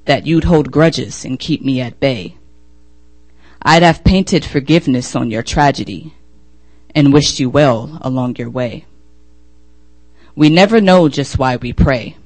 that 0.06 0.26
you'd 0.26 0.44
hold 0.44 0.72
grudges 0.72 1.26
and 1.26 1.38
keep 1.38 1.60
me 1.62 1.82
at 1.82 2.00
bay, 2.00 2.36
I'd 3.60 3.82
have 3.82 4.02
painted 4.02 4.42
forgiveness 4.42 5.14
on 5.14 5.30
your 5.30 5.42
tragedy 5.42 6.14
and 6.94 7.12
wished 7.12 7.38
you 7.38 7.50
well 7.50 7.98
along 8.00 8.36
your 8.36 8.48
way. 8.48 8.86
We 10.34 10.48
never 10.48 10.80
know 10.80 11.10
just 11.10 11.38
why 11.38 11.56
we 11.56 11.74
pray, 11.74 12.16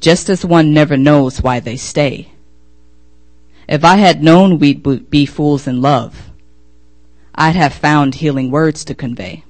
just 0.00 0.28
as 0.28 0.44
one 0.44 0.74
never 0.74 0.96
knows 0.96 1.40
why 1.40 1.60
they 1.60 1.76
stay. 1.76 2.32
If 3.70 3.84
I 3.84 3.98
had 3.98 4.20
known 4.20 4.58
we'd 4.58 4.82
be 5.10 5.24
fools 5.26 5.68
in 5.68 5.80
love, 5.80 6.32
I'd 7.36 7.54
have 7.54 7.72
found 7.72 8.16
healing 8.16 8.50
words 8.50 8.84
to 8.86 8.96
convey. 8.96 9.44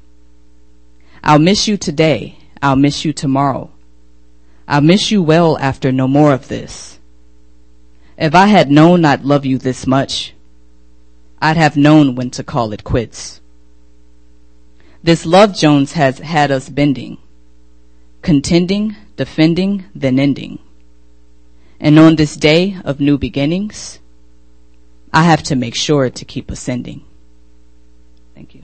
I'll 1.24 1.38
miss 1.38 1.66
you 1.66 1.78
today. 1.78 2.36
I'll 2.60 2.76
miss 2.76 3.02
you 3.02 3.14
tomorrow. 3.14 3.70
I'll 4.68 4.82
miss 4.82 5.10
you 5.10 5.22
well 5.22 5.56
after 5.56 5.90
no 5.90 6.06
more 6.06 6.34
of 6.34 6.48
this. 6.48 6.98
If 8.18 8.34
I 8.34 8.48
had 8.48 8.70
known 8.70 9.06
I'd 9.06 9.24
love 9.24 9.46
you 9.46 9.56
this 9.56 9.86
much, 9.86 10.34
I'd 11.40 11.56
have 11.56 11.78
known 11.78 12.14
when 12.14 12.28
to 12.32 12.44
call 12.44 12.74
it 12.74 12.84
quits. 12.84 13.40
This 15.02 15.24
love 15.24 15.56
Jones 15.56 15.92
has 15.92 16.18
had 16.18 16.50
us 16.50 16.68
bending, 16.68 17.16
contending, 18.20 18.96
defending, 19.16 19.86
then 19.94 20.18
ending. 20.18 20.58
And 21.80 21.98
on 21.98 22.16
this 22.16 22.36
day 22.36 22.76
of 22.84 23.00
new 23.00 23.16
beginnings, 23.16 23.99
I 25.12 25.24
have 25.24 25.42
to 25.44 25.56
make 25.56 25.74
sure 25.74 26.08
to 26.08 26.24
keep 26.24 26.50
ascending. 26.50 27.04
Thank 28.34 28.54
you. 28.54 28.62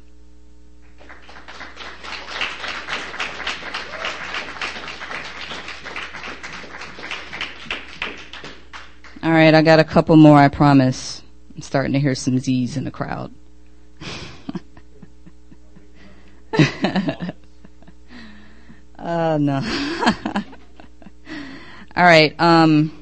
All 9.22 9.32
right, 9.32 9.52
I 9.52 9.62
got 9.62 9.80
a 9.80 9.84
couple 9.84 10.14
more, 10.16 10.38
I 10.38 10.46
promise. 10.46 11.20
I'm 11.56 11.62
starting 11.62 11.92
to 11.94 11.98
hear 11.98 12.14
some 12.14 12.38
Z's 12.38 12.76
in 12.76 12.84
the 12.84 12.92
crowd. 12.92 13.34
uh, 18.96 19.36
no. 19.40 19.60
All 21.96 22.04
right, 22.04 22.40
um, 22.40 22.92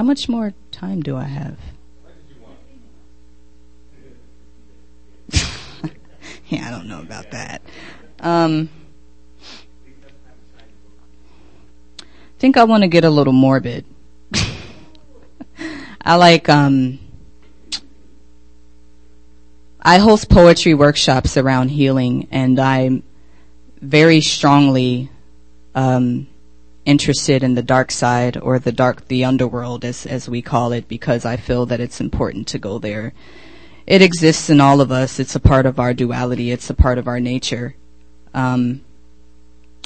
how 0.00 0.04
much 0.04 0.30
more 0.30 0.54
time 0.70 1.02
do 1.02 1.14
I 1.14 1.24
have? 1.24 1.58
yeah, 6.48 6.66
I 6.66 6.70
don't 6.70 6.88
know 6.88 7.00
about 7.02 7.30
that. 7.32 7.60
Um, 8.18 8.70
think 12.38 12.56
I 12.56 12.64
want 12.64 12.82
to 12.82 12.88
get 12.88 13.04
a 13.04 13.10
little 13.10 13.34
morbid. 13.34 13.84
I 16.00 16.16
like, 16.16 16.48
um, 16.48 16.98
I 19.82 19.98
host 19.98 20.30
poetry 20.30 20.72
workshops 20.72 21.36
around 21.36 21.68
healing 21.68 22.26
and 22.30 22.58
I'm 22.58 23.02
very 23.82 24.22
strongly, 24.22 25.10
um, 25.74 26.26
interested 26.84 27.42
in 27.42 27.54
the 27.54 27.62
dark 27.62 27.90
side 27.90 28.36
or 28.36 28.58
the 28.58 28.72
dark, 28.72 29.08
the 29.08 29.24
underworld 29.24 29.84
as, 29.84 30.06
as 30.06 30.28
we 30.28 30.42
call 30.42 30.72
it 30.72 30.88
because 30.88 31.24
I 31.24 31.36
feel 31.36 31.66
that 31.66 31.80
it's 31.80 32.00
important 32.00 32.46
to 32.48 32.58
go 32.58 32.78
there. 32.78 33.12
It 33.86 34.02
exists 34.02 34.50
in 34.50 34.60
all 34.60 34.80
of 34.80 34.90
us. 34.90 35.18
It's 35.18 35.34
a 35.34 35.40
part 35.40 35.66
of 35.66 35.78
our 35.78 35.92
duality. 35.92 36.50
It's 36.50 36.70
a 36.70 36.74
part 36.74 36.98
of 36.98 37.08
our 37.08 37.20
nature. 37.20 37.74
Um, 38.32 38.82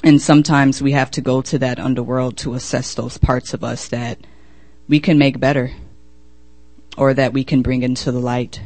and 0.02 0.20
sometimes 0.20 0.82
we 0.82 0.92
have 0.92 1.10
to 1.12 1.20
go 1.20 1.40
to 1.42 1.58
that 1.58 1.78
underworld 1.78 2.36
to 2.38 2.54
assess 2.54 2.94
those 2.94 3.16
parts 3.16 3.54
of 3.54 3.64
us 3.64 3.88
that 3.88 4.18
we 4.88 5.00
can 5.00 5.16
make 5.18 5.40
better 5.40 5.72
or 6.96 7.14
that 7.14 7.32
we 7.32 7.42
can 7.42 7.62
bring 7.62 7.82
into 7.82 8.12
the 8.12 8.20
light. 8.20 8.60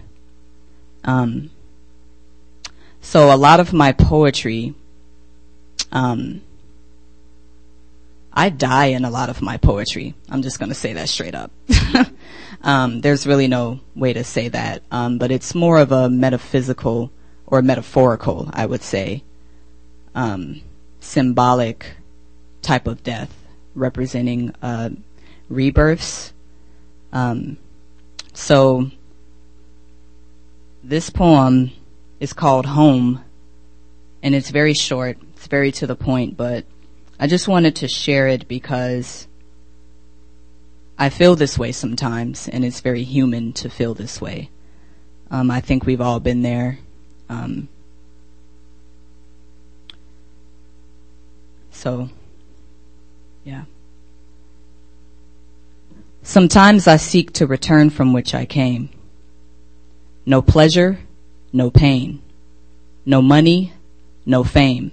Um, 1.04 1.50
so 3.00 3.32
a 3.32 3.36
lot 3.36 3.60
of 3.60 3.72
my 3.72 3.92
poetry, 3.92 4.74
um, 5.92 6.42
I 8.38 8.50
die 8.50 8.86
in 8.86 9.04
a 9.04 9.10
lot 9.10 9.30
of 9.30 9.42
my 9.42 9.56
poetry. 9.56 10.14
I'm 10.30 10.42
just 10.42 10.60
going 10.60 10.68
to 10.68 10.74
say 10.76 10.92
that 10.92 11.08
straight 11.08 11.34
up. 11.34 11.50
um, 12.62 13.00
there's 13.00 13.26
really 13.26 13.48
no 13.48 13.80
way 13.96 14.12
to 14.12 14.22
say 14.22 14.46
that, 14.46 14.84
um, 14.92 15.18
but 15.18 15.32
it's 15.32 15.56
more 15.56 15.76
of 15.76 15.90
a 15.90 16.08
metaphysical 16.08 17.10
or 17.46 17.62
metaphorical, 17.62 18.48
I 18.52 18.64
would 18.64 18.82
say. 18.82 19.24
Um, 20.14 20.60
symbolic 21.00 21.96
type 22.62 22.86
of 22.86 23.02
death 23.02 23.34
representing 23.74 24.54
uh, 24.62 24.90
rebirths. 25.48 26.32
Um, 27.12 27.58
so 28.34 28.88
this 30.84 31.10
poem 31.10 31.72
is 32.20 32.32
called 32.32 32.66
Home 32.66 33.24
and 34.22 34.32
it's 34.32 34.50
very 34.50 34.74
short. 34.74 35.18
It's 35.34 35.48
very 35.48 35.72
to 35.72 35.88
the 35.88 35.96
point, 35.96 36.36
but 36.36 36.64
I 37.18 37.26
just 37.26 37.48
wanted 37.48 37.76
to 37.76 37.88
share 37.88 38.28
it 38.28 38.48
because 38.48 39.26
I 40.98 41.08
feel 41.08 41.36
this 41.36 41.58
way 41.58 41.72
sometimes 41.72 42.48
and 42.48 42.64
it's 42.64 42.80
very 42.80 43.02
human 43.02 43.52
to 43.54 43.68
feel 43.68 43.94
this 43.94 44.20
way. 44.20 44.50
Um, 45.30 45.50
I 45.50 45.60
think 45.60 45.84
we've 45.84 46.00
all 46.00 46.20
been 46.20 46.42
there. 46.42 46.78
Um, 47.28 47.68
So, 51.78 52.08
yeah. 53.44 53.66
Sometimes 56.24 56.88
I 56.88 56.96
seek 56.96 57.32
to 57.34 57.46
return 57.46 57.90
from 57.90 58.12
which 58.12 58.34
I 58.34 58.46
came. 58.46 58.90
No 60.26 60.42
pleasure, 60.42 60.98
no 61.52 61.70
pain. 61.70 62.20
No 63.06 63.22
money, 63.22 63.74
no 64.26 64.42
fame. 64.42 64.90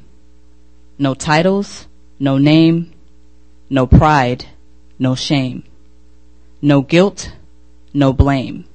No 1.00 1.16
titles, 1.16 1.88
no 2.20 2.38
name. 2.38 2.92
No 3.70 3.88
pride, 3.88 4.46
no 5.00 5.16
shame. 5.16 5.64
No 6.62 6.82
guilt, 6.82 7.32
no 7.94 8.14
blame. 8.14 8.66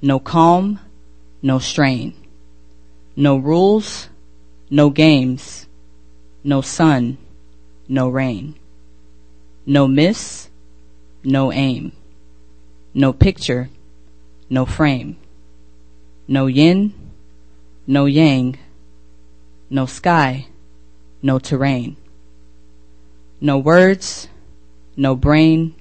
No 0.00 0.18
calm, 0.18 0.80
no 1.42 1.58
strain. 1.58 2.14
No 3.14 3.36
rules, 3.36 4.08
no 4.70 4.90
games. 4.90 5.66
No 6.42 6.60
sun, 6.60 7.18
no 7.88 8.08
rain. 8.08 8.54
No 9.66 9.86
miss, 9.86 10.48
no 11.24 11.52
aim. 11.52 11.92
No 12.94 13.12
picture, 13.12 13.68
no 14.48 14.64
frame. 14.64 15.16
No 16.28 16.46
yin, 16.46 16.94
no 17.86 18.06
yang. 18.06 18.58
No 19.68 19.86
sky, 19.86 20.46
no 21.22 21.38
terrain. 21.38 21.96
No 23.40 23.58
words, 23.58 24.28
no 24.96 25.14
brain, 25.14 25.74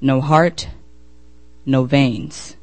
no 0.00 0.20
heart, 0.20 0.68
no 1.66 1.84
veins. 1.84 2.56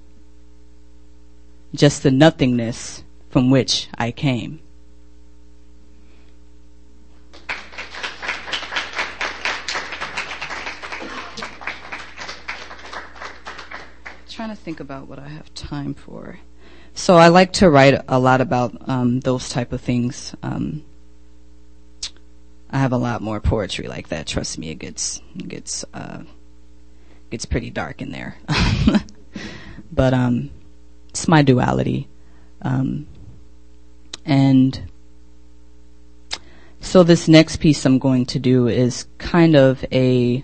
Just 1.73 2.03
the 2.03 2.11
nothingness 2.11 3.03
from 3.29 3.49
which 3.49 3.87
I 3.97 4.11
came. 4.11 4.61
trying 14.39 14.55
to 14.55 14.55
think 14.55 14.79
about 14.79 15.05
what 15.09 15.19
I 15.19 15.27
have 15.27 15.53
time 15.53 15.93
for. 15.93 16.39
So 16.93 17.17
I 17.17 17.27
like 17.27 17.51
to 17.59 17.69
write 17.69 18.01
a 18.07 18.17
lot 18.17 18.39
about 18.39 18.73
um, 18.87 19.19
those 19.19 19.49
type 19.49 19.73
of 19.73 19.81
things. 19.81 20.33
Um, 20.41 20.85
I 22.69 22.79
have 22.79 22.91
a 22.91 22.97
lot 22.97 23.21
more 23.21 23.39
poetry 23.39 23.87
like 23.87 24.09
that. 24.09 24.27
Trust 24.27 24.57
me, 24.57 24.69
it 24.69 24.79
gets 24.79 25.21
it 25.35 25.47
gets 25.47 25.85
uh, 25.93 26.23
gets 27.29 27.45
pretty 27.45 27.69
dark 27.69 28.01
in 28.01 28.11
there. 28.11 28.37
but 29.91 30.13
um, 30.13 30.51
it's 31.09 31.27
my 31.27 31.41
duality, 31.41 32.07
um, 32.61 33.07
and 34.25 34.81
so 36.79 37.03
this 37.03 37.27
next 37.27 37.57
piece 37.57 37.85
I'm 37.85 37.99
going 37.99 38.25
to 38.27 38.39
do 38.39 38.67
is 38.67 39.07
kind 39.17 39.55
of 39.55 39.83
a 39.91 40.43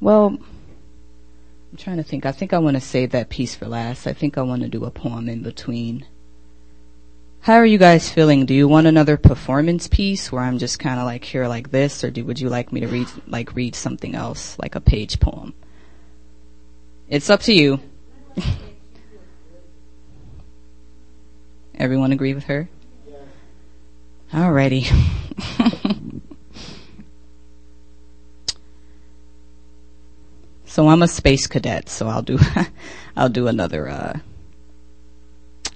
Well, 0.00 0.28
I'm 0.28 1.76
trying 1.76 1.98
to 1.98 2.02
think. 2.02 2.24
I 2.24 2.32
think 2.32 2.52
I 2.54 2.58
want 2.58 2.76
to 2.76 2.80
save 2.80 3.10
that 3.10 3.28
piece 3.28 3.54
for 3.54 3.66
last. 3.66 4.06
I 4.06 4.14
think 4.14 4.38
I 4.38 4.42
want 4.42 4.62
to 4.62 4.68
do 4.68 4.84
a 4.84 4.90
poem 4.90 5.28
in 5.28 5.42
between. 5.42 6.06
How 7.42 7.54
are 7.54 7.64
you 7.64 7.78
guys 7.78 8.10
feeling? 8.10 8.44
Do 8.44 8.52
you 8.52 8.68
want 8.68 8.86
another 8.86 9.16
performance 9.16 9.88
piece 9.88 10.30
where 10.30 10.42
I'm 10.42 10.58
just 10.58 10.78
kind 10.78 11.00
of 11.00 11.06
like 11.06 11.24
here 11.24 11.48
like 11.48 11.70
this, 11.70 12.04
or 12.04 12.10
do 12.10 12.22
would 12.26 12.38
you 12.38 12.50
like 12.50 12.70
me 12.70 12.80
to 12.80 12.86
read 12.86 13.08
like 13.26 13.54
read 13.54 13.74
something 13.74 14.14
else, 14.14 14.58
like 14.58 14.74
a 14.74 14.80
page 14.80 15.18
poem? 15.20 15.54
It's 17.08 17.30
up 17.30 17.40
to 17.42 17.54
you. 17.54 17.80
Everyone 21.74 22.12
agree 22.12 22.34
with 22.34 22.44
her? 22.44 22.68
Alrighty. 24.32 24.86
So 30.70 30.88
I'm 30.88 31.02
a 31.02 31.08
space 31.08 31.48
cadet, 31.48 31.88
so 31.88 32.06
I'll 32.06 32.22
do, 32.22 32.38
I'll 33.16 33.28
do 33.28 33.48
another, 33.48 33.88
uh, 33.88 34.20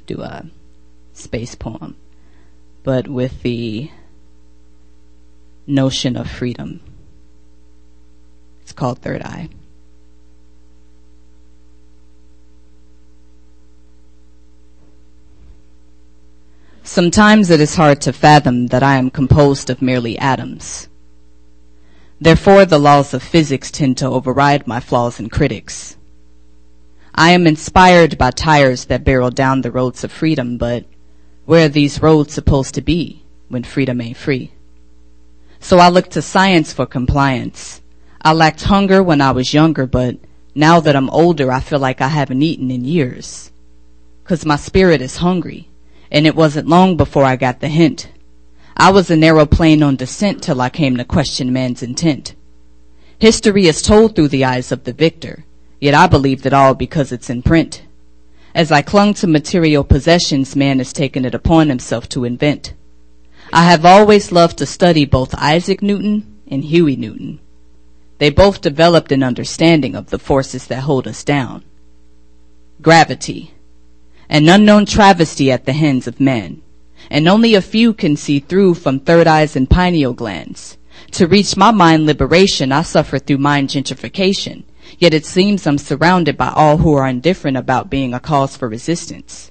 do 0.07 0.23
a 0.23 0.47
space 1.15 1.55
poem, 1.55 1.97
but 2.83 3.09
with 3.09 3.43
the 3.43 3.91
notion 5.67 6.17
of 6.17 6.31
freedom. 6.31 6.81
It's 8.63 8.73
called 8.73 8.99
Third 8.99 9.23
Eye. 9.23 9.49
Sometimes 16.83 17.49
it 17.49 17.61
is 17.61 17.77
hard 17.77 18.03
to 18.03 18.13
fathom 18.13 18.67
that 18.67 18.83
I 18.83 18.97
am 18.97 19.11
composed 19.11 19.71
of 19.71 19.81
merely 19.81 20.19
atoms. 20.19 20.89
Therefore 22.21 22.67
the 22.67 22.79
laws 22.79 23.15
of 23.15 23.23
physics 23.23 23.71
tend 23.71 23.97
to 23.99 24.07
override 24.07 24.67
my 24.67 24.81
flaws 24.81 25.19
and 25.19 25.33
critics. 25.33 25.97
I 27.15 27.31
am 27.31 27.47
inspired 27.47 28.19
by 28.19 28.33
tires 28.33 28.85
that 28.87 29.05
barrel 29.05 29.31
down 29.31 29.63
the 29.63 29.71
roads 29.71 30.05
of 30.05 30.13
freedom, 30.13 30.59
but 30.59 30.85
where 31.47 31.67
are 31.67 31.69
these 31.69 32.03
roads 32.03 32.33
supposed 32.33 32.75
to 32.75 32.81
be 32.81 33.23
when 33.49 33.65
freedom 33.65 34.01
ain't 34.01 34.17
free? 34.17 34.51
So 35.61 35.79
I 35.79 35.89
looked 35.89 36.13
to 36.13 36.23
science 36.23 36.73
for 36.73 36.87
compliance. 36.87 37.81
I 38.23 38.33
lacked 38.33 38.65
hunger 38.65 39.03
when 39.03 39.21
I 39.21 39.33
was 39.33 39.55
younger, 39.55 39.87
but 39.87 40.17
now 40.55 40.81
that 40.81 40.97
I'm 40.97 41.11
older, 41.11 41.51
I 41.51 41.61
feel 41.61 41.79
like 41.79 42.01
I 42.01 42.09
haven't 42.09 42.43
eaten 42.43 42.71
in 42.71 42.85
years. 42.85 43.51
Cause 44.25 44.47
my 44.47 44.57
spirit 44.57 45.03
is 45.03 45.19
hungry, 45.19 45.69
and 46.11 46.27
it 46.27 46.35
wasn't 46.35 46.69
long 46.69 46.97
before 46.97 47.25
I 47.25 47.37
got 47.37 47.61
the 47.61 47.69
hint. 47.69 48.09
I 48.77 48.91
was 48.91 49.11
an 49.11 49.23
aeroplane 49.23 49.83
on 49.83 49.97
descent 49.97 50.43
till 50.43 50.61
I 50.61 50.71
came 50.71 50.97
to 50.97 51.05
question 51.05 51.53
man's 51.53 51.83
intent. 51.83 52.35
History 53.19 53.67
is 53.67 53.83
told 53.83 54.17
through 54.17 54.29
the 54.29 54.45
eyes 54.45 54.73
of 54.73 54.85
the 54.85 54.93
victor, 54.93 55.45
yet 55.81 55.95
I 55.95 56.07
believed 56.07 56.47
it 56.47 56.53
all 56.53 56.75
because 56.75 57.13
it's 57.13 57.31
in 57.31 57.43
print. 57.43 57.83
As 58.55 58.71
I 58.71 58.83
clung 58.83 59.15
to 59.15 59.27
material 59.27 59.83
possessions, 59.83 60.55
man 60.55 60.79
has 60.79 60.93
taken 60.93 61.25
it 61.25 61.35
upon 61.35 61.69
himself 61.69 62.09
to 62.11 62.25
invent. 62.25 62.73
I 63.53 63.65
have 63.65 63.85
always 63.85 64.31
loved 64.31 64.59
to 64.59 64.67
study 64.67 65.05
both 65.05 65.35
Isaac 65.35 65.83
Newton 65.83 66.39
and 66.49 66.65
Huey 66.65 66.95
Newton. 66.95 67.41
They 68.19 68.31
both 68.31 68.61
developed 68.61 69.11
an 69.11 69.25
understanding 69.25 69.97
of 69.97 70.11
the 70.11 70.21
forces 70.21 70.69
that 70.69 70.83
hold 70.83 71.09
us 71.09 71.25
down. 71.25 71.65
Gravity, 72.81 73.55
an 74.29 74.49
unknown 74.49 74.87
travesty 74.87 75.51
at 75.51 75.67
the 75.67 75.73
hands 75.73 76.07
of 76.07 76.21
men, 76.21 76.63
and 77.11 77.29
only 77.29 77.57
a 77.57 77.61
few 77.61 77.93
can 77.93 78.17
see 78.17 78.39
through 78.39 78.75
from 78.75 79.01
third 79.01 79.27
eyes 79.27 79.57
and 79.57 79.69
pineal 79.69 80.13
glands. 80.13 80.79
To 81.13 81.27
reach 81.27 81.57
my 81.57 81.73
mind 81.73 82.07
liberation, 82.07 82.71
I 82.71 82.83
suffer 82.83 83.19
through 83.19 83.39
mind 83.39 83.71
gentrification, 83.71 84.63
yet 84.99 85.15
it 85.15 85.25
seems 85.27 85.67
I'm 85.67 85.79
surrounded 85.79 86.37
by 86.37 86.49
all 86.49 86.79
who 86.79 86.95
are 86.95 87.09
indifferent 87.09 87.57
about 87.57 87.91
being 87.91 88.15
a 88.15 88.21
cause 88.21 88.57
for 88.57 88.69
resistance. 88.69 89.51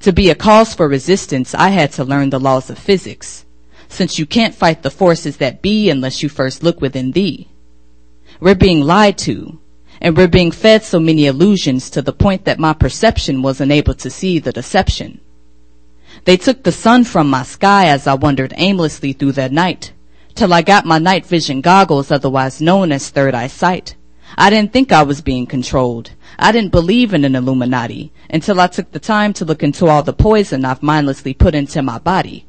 To 0.00 0.12
be 0.12 0.30
a 0.30 0.34
cause 0.34 0.74
for 0.74 0.88
resistance, 0.88 1.54
I 1.54 1.68
had 1.68 1.92
to 1.92 2.04
learn 2.04 2.30
the 2.30 2.40
laws 2.40 2.70
of 2.70 2.78
physics, 2.78 3.44
since 3.88 4.18
you 4.18 4.26
can't 4.26 4.54
fight 4.54 4.82
the 4.82 4.90
forces 4.90 5.36
that 5.36 5.62
be 5.62 5.90
unless 5.90 6.22
you 6.22 6.28
first 6.28 6.62
look 6.62 6.80
within 6.80 7.12
thee. 7.12 7.48
We're 8.40 8.54
being 8.54 8.80
lied 8.80 9.18
to, 9.18 9.58
and 10.00 10.16
we're 10.16 10.28
being 10.28 10.50
fed 10.50 10.82
so 10.82 10.98
many 10.98 11.26
illusions 11.26 11.90
to 11.90 12.00
the 12.00 12.12
point 12.12 12.46
that 12.46 12.58
my 12.58 12.72
perception 12.72 13.42
wasn't 13.42 13.72
able 13.72 13.94
to 13.94 14.08
see 14.08 14.38
the 14.38 14.52
deception. 14.52 15.20
They 16.24 16.36
took 16.36 16.62
the 16.62 16.72
sun 16.72 17.04
from 17.04 17.28
my 17.28 17.42
sky 17.42 17.88
as 17.88 18.06
I 18.06 18.14
wandered 18.14 18.54
aimlessly 18.56 19.12
through 19.12 19.32
the 19.32 19.48
night, 19.50 19.92
till 20.34 20.54
I 20.54 20.62
got 20.62 20.86
my 20.86 20.98
night 20.98 21.26
vision 21.26 21.60
goggles, 21.60 22.10
otherwise 22.10 22.62
known 22.62 22.92
as 22.92 23.10
third 23.10 23.34
eye 23.34 23.48
sight. 23.48 23.96
I 24.36 24.50
didn't 24.50 24.72
think 24.72 24.92
I 24.92 25.02
was 25.02 25.20
being 25.20 25.46
controlled. 25.46 26.12
I 26.38 26.52
didn't 26.52 26.72
believe 26.72 27.12
in 27.12 27.24
an 27.24 27.34
Illuminati 27.34 28.12
until 28.30 28.60
I 28.60 28.66
took 28.66 28.92
the 28.92 28.98
time 28.98 29.32
to 29.34 29.44
look 29.44 29.62
into 29.62 29.86
all 29.86 30.02
the 30.02 30.12
poison 30.12 30.64
I've 30.64 30.82
mindlessly 30.82 31.34
put 31.34 31.54
into 31.54 31.82
my 31.82 31.98
body. 31.98 32.46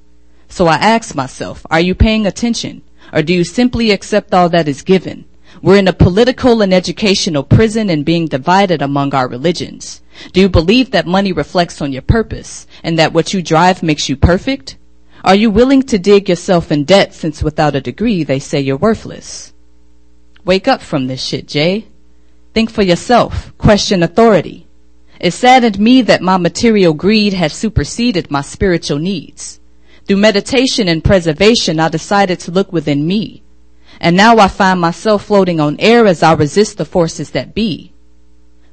So 0.47 0.67
I 0.67 0.75
asked 0.75 1.15
myself, 1.15 1.65
are 1.71 1.79
you 1.79 1.95
paying 1.95 2.27
attention? 2.27 2.83
Or 3.13 3.21
do 3.21 3.33
you 3.33 3.43
simply 3.43 3.91
accept 3.91 4.33
all 4.33 4.49
that 4.49 4.67
is 4.67 4.81
given? 4.81 5.25
We're 5.61 5.77
in 5.77 5.87
a 5.87 5.93
political 5.93 6.61
and 6.61 6.73
educational 6.73 7.43
prison 7.43 7.89
and 7.89 8.05
being 8.05 8.27
divided 8.27 8.81
among 8.81 9.13
our 9.13 9.27
religions. 9.27 10.01
Do 10.33 10.41
you 10.41 10.49
believe 10.49 10.91
that 10.91 11.07
money 11.07 11.31
reflects 11.31 11.81
on 11.81 11.91
your 11.91 12.01
purpose 12.01 12.67
and 12.83 12.97
that 12.99 13.13
what 13.13 13.33
you 13.33 13.41
drive 13.41 13.83
makes 13.83 14.07
you 14.07 14.15
perfect? 14.15 14.77
Are 15.23 15.35
you 15.35 15.51
willing 15.51 15.83
to 15.83 15.99
dig 15.99 16.29
yourself 16.29 16.71
in 16.71 16.83
debt 16.83 17.13
since 17.13 17.43
without 17.43 17.75
a 17.75 17.81
degree 17.81 18.23
they 18.23 18.39
say 18.39 18.59
you're 18.59 18.77
worthless? 18.77 19.53
Wake 20.45 20.67
up 20.67 20.81
from 20.81 21.07
this 21.07 21.23
shit, 21.23 21.47
Jay. 21.47 21.87
Think 22.53 22.69
for 22.69 22.81
yourself. 22.81 23.55
Question 23.57 24.03
authority. 24.03 24.67
It 25.19 25.31
saddened 25.31 25.79
me 25.79 26.01
that 26.01 26.21
my 26.21 26.37
material 26.37 26.93
greed 26.93 27.33
had 27.33 27.51
superseded 27.51 28.31
my 28.31 28.41
spiritual 28.41 28.97
needs. 28.97 29.59
Through 30.05 30.17
meditation 30.17 30.87
and 30.87 31.03
preservation, 31.03 31.79
I 31.79 31.89
decided 31.89 32.39
to 32.41 32.51
look 32.51 32.73
within 32.73 33.05
me 33.05 33.43
and 34.01 34.17
now 34.17 34.37
I 34.37 34.47
find 34.47 34.81
myself 34.81 35.25
floating 35.25 35.59
on 35.59 35.79
air 35.79 36.07
as 36.07 36.23
I 36.23 36.33
resist 36.33 36.77
the 36.77 36.85
forces 36.85 37.31
that 37.31 37.53
be. 37.53 37.93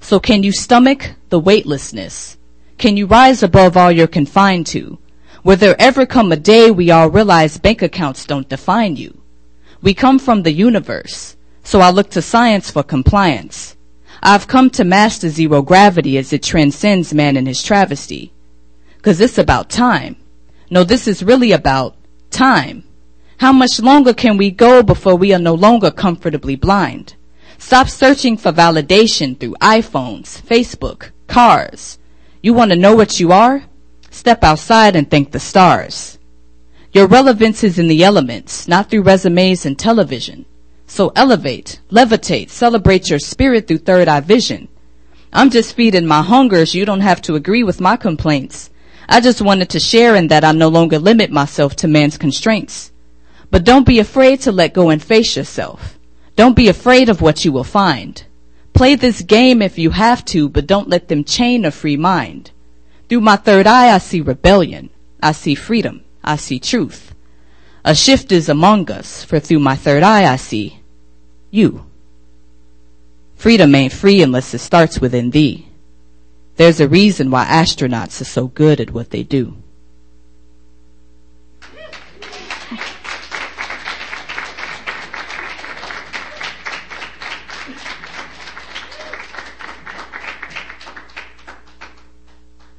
So 0.00 0.18
can 0.18 0.42
you 0.42 0.52
stomach 0.52 1.12
the 1.28 1.38
weightlessness? 1.38 2.38
Can 2.78 2.96
you 2.96 3.06
rise 3.06 3.42
above 3.42 3.76
all 3.76 3.92
you're 3.92 4.06
confined 4.06 4.66
to? 4.68 4.98
Will 5.44 5.56
there 5.56 5.76
ever 5.78 6.06
come 6.06 6.32
a 6.32 6.36
day 6.36 6.70
we 6.70 6.90
all 6.90 7.10
realize 7.10 7.58
bank 7.58 7.82
accounts 7.82 8.24
don't 8.24 8.48
define 8.48 8.96
you? 8.96 9.20
We 9.82 9.92
come 9.92 10.18
from 10.18 10.42
the 10.42 10.52
universe, 10.52 11.36
so 11.68 11.82
I 11.82 11.90
look 11.90 12.08
to 12.12 12.22
science 12.22 12.70
for 12.70 12.82
compliance. 12.82 13.76
I've 14.22 14.48
come 14.48 14.70
to 14.70 14.84
master 14.84 15.28
zero 15.28 15.60
gravity 15.60 16.16
as 16.16 16.32
it 16.32 16.42
transcends 16.42 17.12
man 17.12 17.36
and 17.36 17.46
his 17.46 17.62
travesty. 17.62 18.32
Cause 19.02 19.20
it's 19.20 19.36
about 19.36 19.68
time. 19.68 20.16
No, 20.70 20.82
this 20.82 21.06
is 21.06 21.22
really 21.22 21.52
about 21.52 21.94
time. 22.30 22.84
How 23.36 23.52
much 23.52 23.80
longer 23.80 24.14
can 24.14 24.38
we 24.38 24.50
go 24.50 24.82
before 24.82 25.14
we 25.16 25.34
are 25.34 25.38
no 25.38 25.52
longer 25.52 25.90
comfortably 25.90 26.56
blind? 26.56 27.16
Stop 27.58 27.90
searching 27.90 28.38
for 28.38 28.50
validation 28.50 29.38
through 29.38 29.56
iPhones, 29.60 30.40
Facebook, 30.40 31.10
cars. 31.26 31.98
You 32.42 32.54
want 32.54 32.70
to 32.70 32.78
know 32.78 32.96
what 32.96 33.20
you 33.20 33.30
are? 33.30 33.64
Step 34.10 34.42
outside 34.42 34.96
and 34.96 35.10
thank 35.10 35.32
the 35.32 35.38
stars. 35.38 36.18
Your 36.92 37.06
relevance 37.06 37.62
is 37.62 37.78
in 37.78 37.88
the 37.88 38.04
elements, 38.04 38.66
not 38.66 38.88
through 38.88 39.02
resumes 39.02 39.66
and 39.66 39.78
television. 39.78 40.46
So 40.88 41.12
elevate, 41.14 41.80
levitate, 41.90 42.48
celebrate 42.48 43.10
your 43.10 43.18
spirit 43.18 43.68
through 43.68 43.78
third 43.78 44.08
eye 44.08 44.20
vision. 44.20 44.68
I'm 45.32 45.50
just 45.50 45.76
feeding 45.76 46.06
my 46.06 46.22
hungers. 46.22 46.74
You 46.74 46.86
don't 46.86 47.02
have 47.02 47.20
to 47.22 47.34
agree 47.34 47.62
with 47.62 47.80
my 47.80 47.96
complaints. 47.96 48.70
I 49.06 49.20
just 49.20 49.42
wanted 49.42 49.68
to 49.70 49.80
share 49.80 50.16
in 50.16 50.28
that 50.28 50.44
I 50.44 50.52
no 50.52 50.68
longer 50.68 50.98
limit 50.98 51.30
myself 51.30 51.76
to 51.76 51.88
man's 51.88 52.16
constraints. 52.16 52.90
But 53.50 53.64
don't 53.64 53.86
be 53.86 53.98
afraid 53.98 54.40
to 54.40 54.52
let 54.52 54.72
go 54.72 54.88
and 54.88 55.02
face 55.02 55.36
yourself. 55.36 55.98
Don't 56.36 56.56
be 56.56 56.68
afraid 56.68 57.10
of 57.10 57.20
what 57.20 57.44
you 57.44 57.52
will 57.52 57.64
find. 57.64 58.24
Play 58.72 58.94
this 58.94 59.20
game 59.20 59.60
if 59.60 59.78
you 59.78 59.90
have 59.90 60.24
to, 60.26 60.48
but 60.48 60.66
don't 60.66 60.88
let 60.88 61.08
them 61.08 61.22
chain 61.22 61.66
a 61.66 61.70
free 61.70 61.98
mind. 61.98 62.50
Through 63.08 63.20
my 63.20 63.36
third 63.36 63.66
eye, 63.66 63.94
I 63.94 63.98
see 63.98 64.22
rebellion. 64.22 64.88
I 65.22 65.32
see 65.32 65.54
freedom. 65.54 66.04
I 66.24 66.36
see 66.36 66.58
truth. 66.58 67.14
A 67.84 67.94
shift 67.94 68.32
is 68.32 68.48
among 68.48 68.90
us, 68.90 69.22
for 69.24 69.38
through 69.38 69.60
my 69.60 69.76
third 69.76 70.02
eye, 70.02 70.30
I 70.30 70.36
see 70.36 70.77
you. 71.50 71.86
Freedom 73.36 73.74
ain't 73.74 73.92
free 73.92 74.22
unless 74.22 74.52
it 74.52 74.58
starts 74.58 75.00
within 75.00 75.30
thee. 75.30 75.68
There's 76.56 76.80
a 76.80 76.88
reason 76.88 77.30
why 77.30 77.44
astronauts 77.44 78.20
are 78.20 78.24
so 78.24 78.48
good 78.48 78.80
at 78.80 78.90
what 78.90 79.10
they 79.10 79.22
do. 79.22 79.56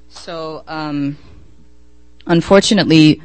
So, 0.10 0.64
um, 0.68 1.18
unfortunately, 2.28 3.22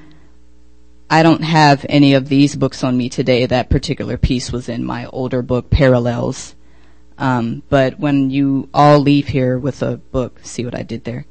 I 1.10 1.22
don't 1.22 1.42
have 1.42 1.84
any 1.88 2.14
of 2.14 2.28
these 2.28 2.56
books 2.56 2.82
on 2.82 2.96
me 2.96 3.08
today. 3.08 3.46
That 3.46 3.70
particular 3.70 4.16
piece 4.16 4.50
was 4.50 4.68
in 4.68 4.84
my 4.84 5.06
older 5.06 5.42
book, 5.42 5.70
Parallels. 5.70 6.54
Um, 7.18 7.62
but 7.68 7.98
when 8.00 8.30
you 8.30 8.68
all 8.74 8.98
leave 8.98 9.28
here 9.28 9.58
with 9.58 9.82
a 9.82 9.98
book, 9.98 10.40
see 10.42 10.64
what 10.64 10.74
I 10.74 10.82
did 10.82 11.04
there? 11.04 11.26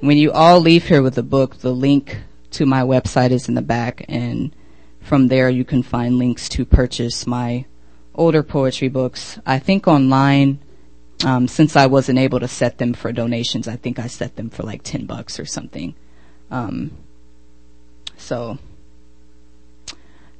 When 0.00 0.16
you 0.16 0.32
all 0.32 0.60
leave 0.60 0.86
here 0.86 1.02
with 1.02 1.18
a 1.18 1.22
book, 1.22 1.58
the 1.58 1.72
link 1.72 2.18
to 2.52 2.66
my 2.66 2.82
website 2.82 3.30
is 3.30 3.48
in 3.48 3.54
the 3.54 3.62
back, 3.62 4.04
and 4.08 4.54
from 5.00 5.28
there 5.28 5.48
you 5.48 5.64
can 5.64 5.82
find 5.82 6.16
links 6.18 6.48
to 6.50 6.64
purchase 6.64 7.26
my 7.26 7.66
older 8.14 8.42
poetry 8.42 8.88
books. 8.88 9.38
I 9.46 9.58
think 9.58 9.86
online 9.86 10.58
um, 11.24 11.48
since 11.48 11.76
I 11.76 11.86
wasn't 11.86 12.18
able 12.18 12.40
to 12.40 12.48
set 12.48 12.78
them 12.78 12.94
for 12.94 13.12
donations, 13.12 13.68
I 13.68 13.76
think 13.76 13.98
I 13.98 14.06
set 14.06 14.36
them 14.36 14.50
for 14.50 14.62
like 14.62 14.82
10 14.82 15.06
bucks 15.06 15.38
or 15.38 15.44
something. 15.44 15.94
Um, 16.50 16.92
so, 18.16 18.58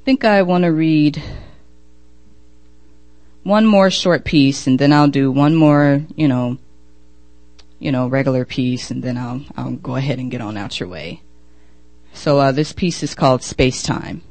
think 0.04 0.24
I 0.24 0.42
want 0.42 0.64
to 0.64 0.72
read 0.72 1.22
one 3.42 3.66
more 3.66 3.90
short 3.90 4.24
piece 4.24 4.66
and 4.66 4.78
then 4.78 4.92
I'll 4.92 5.08
do 5.08 5.30
one 5.30 5.54
more, 5.54 6.02
you 6.14 6.28
know, 6.28 6.58
you 7.78 7.92
know, 7.92 8.08
regular 8.08 8.44
piece 8.44 8.90
and 8.90 9.02
then 9.02 9.16
I'll, 9.16 9.42
I'll 9.56 9.72
go 9.72 9.96
ahead 9.96 10.18
and 10.18 10.30
get 10.30 10.40
on 10.40 10.56
out 10.56 10.80
your 10.80 10.88
way. 10.88 11.22
So, 12.12 12.38
uh, 12.38 12.52
this 12.52 12.72
piece 12.72 13.02
is 13.02 13.14
called 13.14 13.42
Space 13.42 13.82
Time. 13.82 14.22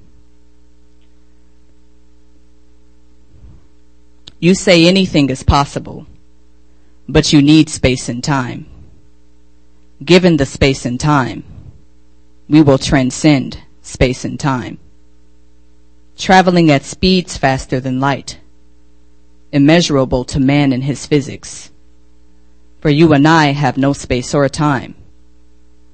You 4.40 4.54
say 4.54 4.88
anything 4.88 5.30
is 5.30 5.44
possible 5.44 6.06
but 7.10 7.34
you 7.34 7.42
need 7.42 7.70
space 7.70 8.08
and 8.08 8.24
time. 8.24 8.68
Given 10.06 10.38
the 10.38 10.46
space 10.46 10.86
and 10.86 11.00
time, 11.00 11.44
we 12.48 12.62
will 12.62 12.78
transcend 12.78 13.60
space 13.82 14.24
and 14.24 14.40
time. 14.40 14.78
Traveling 16.20 16.70
at 16.70 16.84
speeds 16.84 17.38
faster 17.38 17.80
than 17.80 18.02
light, 18.02 18.40
immeasurable 19.54 20.26
to 20.26 20.40
man 20.40 20.74
and 20.74 20.84
his 20.84 21.06
physics. 21.06 21.72
For 22.82 22.90
you 22.90 23.14
and 23.14 23.26
I 23.26 23.54
have 23.54 23.78
no 23.78 23.94
space 23.94 24.34
or 24.36 24.48
time 24.50 24.96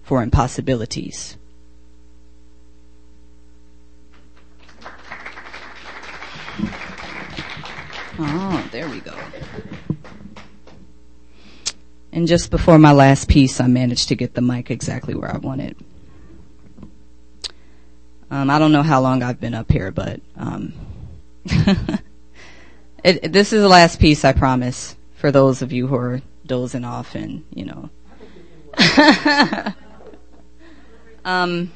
for 0.01 0.23
impossibilities. 0.23 1.37
Oh, 8.17 8.67
there 8.71 8.89
we 8.89 9.01
go. 9.01 9.15
And 12.11 12.27
just 12.27 12.49
before 12.49 12.79
my 12.79 12.93
last 12.93 13.29
piece, 13.29 13.59
I 13.59 13.67
managed 13.67 14.07
to 14.07 14.15
get 14.15 14.33
the 14.33 14.41
mic 14.41 14.71
exactly 14.71 15.13
where 15.13 15.31
I 15.31 15.37
wanted. 15.37 15.75
Um, 18.31 18.49
I 18.49 18.57
don't 18.57 18.71
know 18.71 18.83
how 18.83 19.01
long 19.01 19.21
I've 19.21 19.39
been 19.39 19.53
up 19.53 19.71
here, 19.71 19.91
but 19.91 20.19
um, 20.35 20.73
it, 23.03 23.31
this 23.31 23.53
is 23.53 23.61
the 23.61 23.69
last 23.69 23.99
piece, 23.99 24.25
I 24.25 24.33
promise, 24.33 24.95
for 25.15 25.31
those 25.31 25.61
of 25.61 25.71
you 25.71 25.87
who 25.87 25.95
are 25.95 26.21
dozing 26.45 26.85
off 26.85 27.15
and, 27.15 27.45
you 27.53 27.65
know. 27.65 27.89
um, 31.25 31.71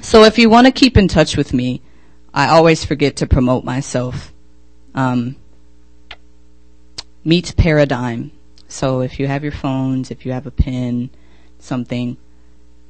so 0.00 0.24
if 0.24 0.38
you 0.38 0.48
want 0.48 0.66
to 0.66 0.72
keep 0.72 0.96
in 0.96 1.08
touch 1.08 1.36
with 1.36 1.52
me, 1.52 1.82
I 2.32 2.48
always 2.48 2.84
forget 2.84 3.16
to 3.16 3.26
promote 3.26 3.64
myself. 3.64 4.32
Um, 4.94 5.36
meet 7.24 7.54
Paradigm. 7.56 8.30
So 8.68 9.00
if 9.00 9.18
you 9.18 9.26
have 9.26 9.42
your 9.42 9.52
phones, 9.52 10.10
if 10.10 10.24
you 10.24 10.32
have 10.32 10.46
a 10.46 10.50
pen, 10.50 11.10
something, 11.58 12.16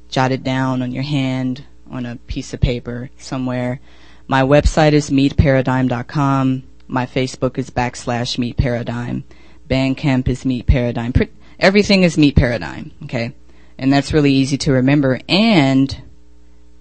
jot 0.09 0.31
it 0.31 0.43
down 0.43 0.81
on 0.81 0.91
your 0.91 1.03
hand, 1.03 1.63
on 1.91 2.05
a 2.05 2.15
piece 2.15 2.53
of 2.53 2.61
paper 2.61 3.09
somewhere. 3.17 3.79
My 4.27 4.41
website 4.41 4.93
is 4.93 5.09
meetparadigm.com. 5.09 6.63
My 6.87 7.05
Facebook 7.05 7.57
is 7.57 7.69
backslash 7.69 8.37
meet 8.37 8.57
paradigm. 8.57 9.23
Bandcamp 9.69 10.27
is 10.27 10.45
meet 10.45 10.67
paradigm. 10.67 11.13
Everything 11.59 12.03
is 12.03 12.17
meet 12.17 12.35
paradigm. 12.35 12.91
Okay. 13.03 13.33
And 13.77 13.91
that's 13.91 14.13
really 14.13 14.31
easy 14.31 14.57
to 14.59 14.71
remember. 14.73 15.19
And 15.27 16.01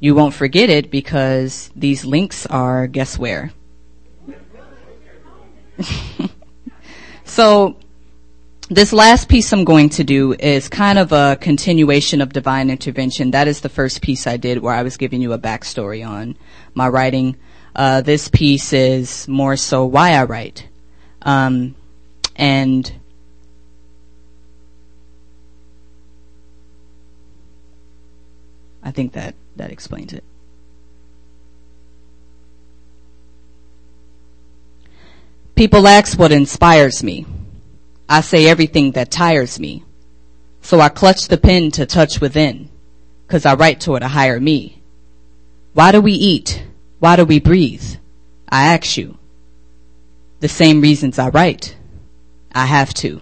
you 0.01 0.15
won't 0.15 0.35
forget 0.35 0.71
it 0.71 0.91
because 0.91 1.71
these 1.75 2.05
links 2.05 2.47
are 2.47 2.87
guess 2.87 3.19
where? 3.19 3.53
So 7.27 7.77
this 8.69 8.93
last 8.93 9.29
piece 9.29 9.53
I'm 9.53 9.65
going 9.65 9.91
to 9.91 10.05
do 10.05 10.33
is 10.33 10.69
kind 10.69 10.99
of 10.99 11.13
a 11.13 11.37
continuation 11.41 12.21
of 12.21 12.33
divine 12.33 12.69
intervention. 12.69 13.31
That 13.31 13.47
is 13.47 13.61
the 13.61 13.69
first 13.69 14.03
piece 14.03 14.27
I 14.27 14.37
did 14.37 14.59
where 14.59 14.75
I 14.75 14.83
was 14.83 14.97
giving 14.97 15.23
you 15.23 15.33
a 15.33 15.39
backstory 15.39 16.07
on 16.07 16.37
my 16.75 16.89
writing. 16.89 17.37
Uh, 17.77 18.01
this 18.01 18.29
piece 18.29 18.73
is 18.73 19.29
more 19.29 19.57
so 19.57 19.87
why 19.87 20.13
I 20.13 20.25
write. 20.25 20.67
Um, 21.23 21.77
and 22.35 22.93
I 28.83 28.91
think 28.91 29.13
that, 29.13 29.37
that 29.57 29.71
explains 29.71 30.13
it. 30.13 30.25
People 35.55 35.87
ask 35.87 36.19
what 36.19 36.33
inspires 36.33 37.03
me. 37.03 37.27
I 38.09 38.21
say 38.21 38.47
everything 38.47 38.93
that 38.93 39.11
tires 39.11 39.59
me. 39.59 39.85
So 40.63 40.81
I 40.81 40.89
clutch 40.89 41.29
the 41.29 41.39
pen 41.39 41.71
to 41.73 41.87
touch 41.87 42.21
within, 42.21 42.71
cause 43.29 43.47
I 43.47 43.55
write 43.55 43.81
toward 43.81 44.03
a 44.03 44.09
higher 44.09 44.41
me. 44.41 44.83
Why 45.75 45.93
do 45.93 46.01
we 46.01 46.13
eat? 46.13 46.65
Why 46.99 47.17
do 47.17 47.25
we 47.25 47.41
breathe? 47.41 47.97
I 48.49 48.75
ask 48.75 48.97
you. 48.97 49.19
The 50.41 50.49
same 50.49 50.81
reasons 50.81 51.19
I 51.19 51.29
write. 51.29 51.77
I 52.53 52.67
have 52.67 52.95
to. 52.95 53.21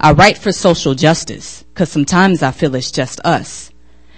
I 0.00 0.12
write 0.12 0.38
for 0.38 0.52
social 0.52 0.94
justice, 0.94 1.64
cause 1.74 1.90
sometimes 1.90 2.42
I 2.42 2.52
feel 2.52 2.74
it's 2.74 2.90
just 2.90 3.20
us. 3.24 3.70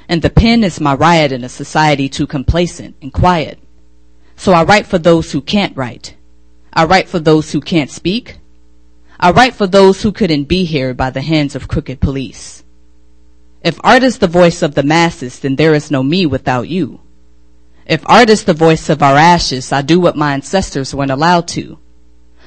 And 0.08 0.22
the 0.22 0.30
pen 0.30 0.64
is 0.64 0.80
my 0.80 0.94
riot 0.94 1.32
in 1.32 1.44
a 1.44 1.48
society 1.48 2.08
too 2.08 2.26
complacent 2.26 2.96
and 3.00 3.12
quiet. 3.12 3.58
So 4.36 4.52
I 4.52 4.64
write 4.64 4.86
for 4.86 4.98
those 4.98 5.32
who 5.32 5.40
can't 5.40 5.76
write 5.76 6.16
I 6.72 6.84
write 6.84 7.08
for 7.08 7.18
those 7.18 7.50
who 7.50 7.60
can't 7.60 7.90
speak. 7.90 8.38
I 9.22 9.32
write 9.32 9.54
for 9.54 9.66
those 9.66 10.00
who 10.00 10.12
couldn't 10.12 10.44
be 10.44 10.64
here 10.64 10.94
by 10.94 11.10
the 11.10 11.20
hands 11.20 11.54
of 11.54 11.68
crooked 11.68 12.00
police. 12.00 12.64
If 13.62 13.78
art 13.84 14.02
is 14.02 14.18
the 14.18 14.26
voice 14.26 14.62
of 14.62 14.74
the 14.74 14.82
masses, 14.82 15.40
then 15.40 15.56
there 15.56 15.74
is 15.74 15.90
no 15.90 16.02
me 16.02 16.24
without 16.24 16.68
you. 16.70 17.00
If 17.84 18.02
art 18.06 18.30
is 18.30 18.44
the 18.44 18.54
voice 18.54 18.88
of 18.88 19.02
our 19.02 19.16
ashes, 19.16 19.72
I 19.72 19.82
do 19.82 20.00
what 20.00 20.16
my 20.16 20.32
ancestors 20.32 20.94
weren't 20.94 21.10
allowed 21.10 21.48
to. 21.48 21.78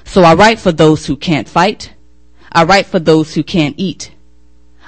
So 0.03 0.23
I 0.23 0.33
write 0.33 0.57
for 0.57 0.71
those 0.71 1.05
who 1.05 1.15
can't 1.15 1.47
fight. 1.47 1.93
I 2.51 2.63
write 2.63 2.87
for 2.87 2.99
those 2.99 3.35
who 3.35 3.43
can't 3.43 3.75
eat. 3.77 4.11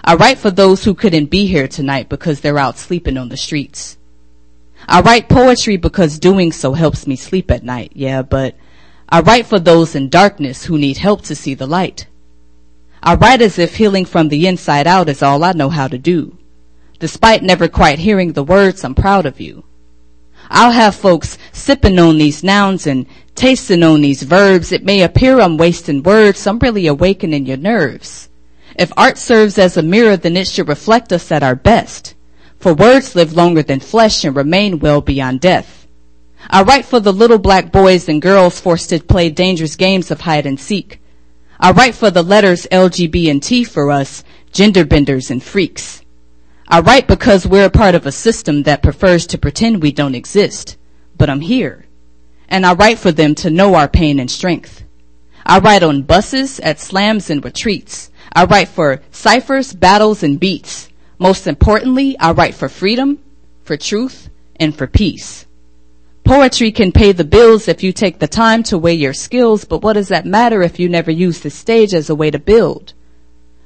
I 0.04 0.16
write 0.16 0.40
for 0.40 0.50
those 0.50 0.84
who 0.84 0.96
couldn't 0.96 1.28
be 1.28 1.46
here 1.46 1.68
tonight 1.68 2.10
because 2.10 2.42
they're 2.42 2.58
out 2.58 2.80
sleeping 2.80 3.18
on 3.18 3.30
the 3.30 3.38
streets. 3.38 3.98
I 4.88 5.02
write 5.02 5.30
poetry 5.30 5.78
because 5.78 6.18
doing 6.18 6.52
so 6.52 6.74
helps 6.74 7.06
me 7.06 7.16
sleep 7.16 7.52
at 7.52 7.64
night, 7.64 7.92
yeah, 7.94 8.24
but 8.24 8.56
I 9.08 9.22
write 9.22 9.46
for 9.46 9.60
those 9.60 9.96
in 9.96 10.10
darkness 10.10 10.66
who 10.66 10.78
need 10.78 10.98
help 10.98 11.22
to 11.24 11.36
see 11.36 11.54
the 11.54 11.68
light. 11.68 12.08
I 13.04 13.16
write 13.16 13.42
as 13.42 13.60
if 13.60 13.76
healing 13.76 14.06
from 14.06 14.30
the 14.30 14.48
inside 14.48 14.88
out 14.88 15.10
is 15.10 15.22
all 15.22 15.44
I 15.44 15.52
know 15.52 15.70
how 15.70 15.88
to 15.88 15.98
do. 15.98 16.38
Despite 17.00 17.44
never 17.44 17.68
quite 17.68 18.00
hearing 18.00 18.34
the 18.34 18.44
words, 18.44 18.84
I'm 18.84 18.96
proud 18.96 19.26
of 19.26 19.40
you. 19.40 19.64
I'll 20.50 20.72
have 20.72 20.96
folks 20.96 21.38
sipping 21.52 22.00
on 22.00 22.18
these 22.18 22.44
nouns 22.44 22.88
and 22.88 23.06
tasting 23.36 23.84
on 23.84 24.02
these 24.02 24.24
verbs. 24.24 24.72
It 24.72 24.86
may 24.86 25.04
appear 25.04 25.40
I'm 25.40 25.58
wasting 25.58 26.04
words. 26.04 26.46
I'm 26.48 26.60
really 26.60 26.88
awakening 26.88 27.46
your 27.46 27.58
nerves. 27.58 28.30
If 28.76 28.92
art 28.98 29.18
serves 29.18 29.58
as 29.58 29.78
a 29.78 29.84
mirror, 29.84 30.18
then 30.18 30.36
it 30.36 30.48
should 30.48 30.68
reflect 30.68 31.14
us 31.14 31.32
at 31.32 31.44
our 31.44 31.56
best. 31.56 32.16
For 32.60 32.74
words 32.74 33.16
live 33.16 33.34
longer 33.34 33.64
than 33.64 33.80
flesh 33.80 34.24
and 34.24 34.36
remain 34.36 34.80
well 34.80 35.02
beyond 35.02 35.42
death. 35.42 35.85
I 36.50 36.62
write 36.62 36.86
for 36.86 37.00
the 37.00 37.14
little 37.14 37.40
black 37.40 37.72
boys 37.72 38.08
and 38.08 38.22
girls 38.22 38.60
forced 38.60 38.90
to 38.90 39.00
play 39.00 39.30
dangerous 39.30 39.76
games 39.76 40.12
of 40.12 40.22
hide 40.22 40.46
and 40.46 40.60
seek. 40.60 41.02
I 41.60 41.72
write 41.72 41.96
for 41.96 42.12
the 42.12 42.24
letters 42.24 42.68
LGB 42.72 43.30
and 43.32 43.42
T 43.42 43.64
for 43.64 43.92
us, 43.92 44.24
gender 44.52 44.86
benders 44.86 45.32
and 45.32 45.42
freaks. 45.42 46.02
I 46.68 46.82
write 46.82 47.08
because 47.08 47.48
we're 47.48 47.66
a 47.66 47.70
part 47.70 47.96
of 47.96 48.06
a 48.06 48.12
system 48.12 48.64
that 48.64 48.84
prefers 48.84 49.28
to 49.28 49.38
pretend 49.38 49.82
we 49.82 49.92
don't 49.92 50.16
exist. 50.16 50.78
But 51.18 51.30
I'm 51.30 51.42
here. 51.42 51.86
And 52.48 52.66
I 52.66 52.74
write 52.74 53.00
for 53.00 53.12
them 53.12 53.36
to 53.36 53.50
know 53.50 53.76
our 53.76 53.88
pain 53.88 54.20
and 54.20 54.30
strength. 54.30 54.84
I 55.46 55.60
write 55.60 55.84
on 55.84 56.04
buses, 56.04 56.60
at 56.60 56.80
slams 56.80 57.30
and 57.30 57.44
retreats. 57.44 58.12
I 58.34 58.46
write 58.46 58.68
for 58.68 59.02
ciphers, 59.12 59.74
battles, 59.74 60.24
and 60.24 60.40
beats. 60.40 60.90
Most 61.20 61.48
importantly, 61.48 62.18
I 62.20 62.32
write 62.32 62.56
for 62.56 62.68
freedom, 62.68 63.20
for 63.64 63.78
truth, 63.78 64.30
and 64.56 64.76
for 64.76 64.88
peace. 64.88 65.46
Poetry 66.26 66.72
can 66.72 66.92
pay 66.92 67.12
the 67.12 67.24
bills 67.24 67.68
if 67.68 67.84
you 67.84 67.94
take 67.94 68.18
the 68.18 68.28
time 68.28 68.64
to 68.64 68.80
weigh 68.80 68.96
your 68.96 69.14
skills, 69.14 69.64
but 69.64 69.84
what 69.84 69.94
does 69.94 70.08
that 70.08 70.26
matter 70.26 70.64
if 70.64 70.80
you 70.80 70.90
never 70.90 71.12
use 71.12 71.40
the 71.40 71.52
stage 71.52 71.94
as 71.94 72.10
a 72.10 72.16
way 72.16 72.32
to 72.32 72.40
build? 72.40 72.94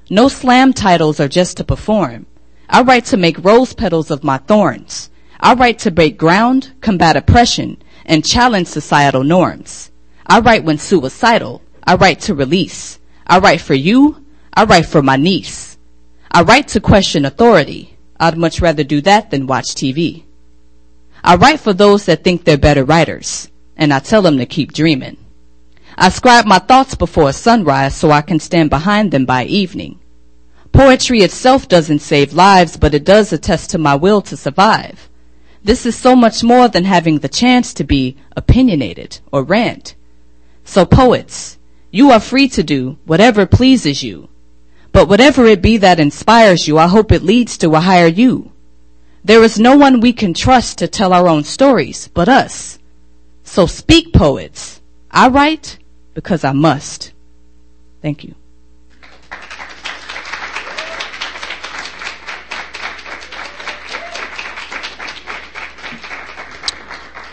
No 0.10 0.28
slam 0.28 0.74
titles 0.74 1.22
are 1.22 1.30
just 1.30 1.56
to 1.58 1.63
perform. 1.63 2.26
I 2.67 2.82
write 2.82 3.06
to 3.06 3.17
make 3.17 3.45
rose 3.45 3.72
petals 3.72 4.12
of 4.12 4.26
my 4.26 4.39
thorns. 4.39 5.10
I 5.39 5.54
write 5.54 5.80
to 5.80 5.91
break 5.91 6.17
ground, 6.17 6.74
combat 6.82 7.15
oppression, 7.15 7.82
and 8.06 8.26
challenge 8.26 8.67
societal 8.67 9.24
norms. 9.24 9.89
I 10.28 10.41
write 10.41 10.65
when 10.65 10.80
suicidal. 10.80 11.62
I 11.86 11.95
write 11.95 12.19
to 12.22 12.36
release. 12.36 13.00
I 13.26 13.39
write 13.39 13.62
for 13.62 13.74
you. 13.74 14.26
I 14.54 14.65
write 14.65 14.86
for 14.86 15.02
my 15.02 15.15
niece. 15.15 15.78
I 16.30 16.41
write 16.41 16.67
to 16.69 16.82
question 16.82 17.24
authority. 17.24 17.97
I'd 18.20 18.38
much 18.38 18.60
rather 18.60 18.84
do 18.84 18.99
that 19.01 19.32
than 19.32 19.47
watch 19.47 19.68
TV. 19.68 20.26
I 21.24 21.36
write 21.36 21.59
for 21.59 21.74
those 21.74 22.05
that 22.05 22.24
think 22.24 22.43
they're 22.43 22.57
better 22.57 22.84
writers, 22.84 23.49
and 23.76 23.93
I 23.93 23.99
tell 23.99 24.22
them 24.22 24.38
to 24.38 24.45
keep 24.45 24.74
dreaming. 24.74 25.17
I 25.97 26.09
scribe 26.09 26.45
my 26.45 26.59
thoughts 26.59 26.95
before 26.95 27.34
sunrise 27.34 27.95
so 27.95 28.11
I 28.11 28.22
can 28.22 28.39
stand 28.39 28.70
behind 28.70 29.11
them 29.11 29.26
by 29.26 29.43
evening. 29.45 29.99
Poetry 30.72 31.22
itself 31.22 31.67
doesn't 31.67 31.99
save 31.99 32.32
lives, 32.32 32.78
but 32.78 32.93
it 32.93 33.03
does 33.03 33.34
attest 33.34 33.72
to 33.72 33.78
my 33.78 33.95
will 33.95 34.22
to 34.22 34.38
survive. 34.38 35.09
This 35.63 35.86
is 35.86 35.95
so 35.95 36.15
much 36.15 36.43
more 36.43 36.70
than 36.70 36.86
having 36.86 37.20
the 37.20 37.28
chance 37.28 37.74
to 37.74 37.84
be 37.84 38.15
opinionated 38.38 39.20
or 39.32 39.43
rant. 39.43 39.95
So 40.63 40.86
poets, 40.86 41.57
you 41.91 42.11
are 42.11 42.20
free 42.20 42.47
to 42.49 42.63
do 42.63 42.97
whatever 43.05 43.45
pleases 43.45 44.03
you. 44.03 44.30
But 44.91 45.09
whatever 45.09 45.45
it 45.47 45.61
be 45.61 45.78
that 45.78 45.99
inspires 45.99 46.67
you, 46.67 46.78
I 46.78 46.88
hope 46.88 47.11
it 47.11 47.24
leads 47.24 47.57
to 47.57 47.76
a 47.76 47.80
higher 47.80 48.07
you. 48.07 48.51
There 49.24 49.43
is 49.43 49.59
no 49.59 49.78
one 49.78 49.99
we 49.99 50.13
can 50.13 50.34
trust 50.34 50.78
to 50.80 50.88
tell 50.88 51.13
our 51.13 51.28
own 51.28 51.43
stories 51.43 52.07
but 52.09 52.30
us. 52.30 52.80
So 53.43 53.65
speak, 53.65 54.13
poets. 54.13 54.80
I 55.11 55.28
write 55.30 55.78
because 56.13 56.43
I 56.43 56.51
must. 56.51 57.13
Thank 58.01 58.24
you. 58.24 58.36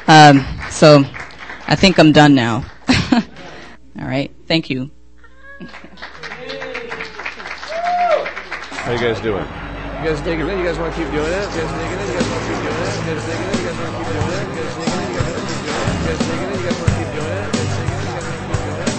Um, 0.09 0.47
so 0.71 1.05
I 1.67 1.75
think 1.75 1.99
I'm 1.99 2.13
done 2.13 2.35
now. 2.35 2.65
All 3.13 4.07
right. 4.07 4.31
Thank 4.47 4.71
you. 4.71 4.91
How 8.71 8.93
you 8.93 8.99
guys 8.99 9.21
doing? 9.21 9.66
You 9.97 10.13
guys 10.13 10.21
digging 10.21 10.47
it? 10.47 10.59
You 10.59 10.65
guys 10.65 10.79
want 10.79 10.95
to 10.95 11.01
keep 11.01 11.11
doing 11.11 11.33
it? 11.33 11.49
You 11.51 11.63
guys 11.63 11.73
digging 11.73 11.99
it? 11.99 12.07
You 12.07 12.15
guys 12.15 12.29
want 12.29 12.41
to 12.43 12.49
keep 12.49 12.61
doing 12.63 12.77
it? 12.77 12.97
You 13.01 13.17
guys 13.17 13.25
digging 13.25 13.49
it? 13.49 13.57
You 13.57 13.65
guys 13.67 13.79
want 13.81 13.91
to 13.91 13.97
keep 13.97 14.11
doing 14.13 14.29
it? 14.29 14.47
You 14.47 14.57
guys 16.07 16.21
digging 16.27 16.51
it? 16.53 16.57
You 16.57 16.65
guys 16.67 16.79
want 16.79 16.91
to 16.91 16.97
keep 16.97 17.11
doing 17.17 17.33
it? 17.33 17.49
You 17.49 17.57
guys 17.57 17.81
digging 17.81 17.97
it? 17.97 18.07
You 18.07 18.17
guys 18.17 18.27
want 18.27 18.37
to 18.37 18.53
keep 18.53 18.65
doing 18.65 18.73
it? 18.73 18.97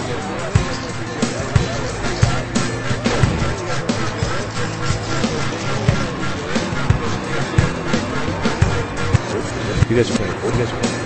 You 9.88 9.96
guys 9.96 10.10
are 10.10 10.16
playing. 10.18 10.34
You 10.34 10.58
guys 10.58 10.72
are 10.72 10.78
playing. 10.78 10.98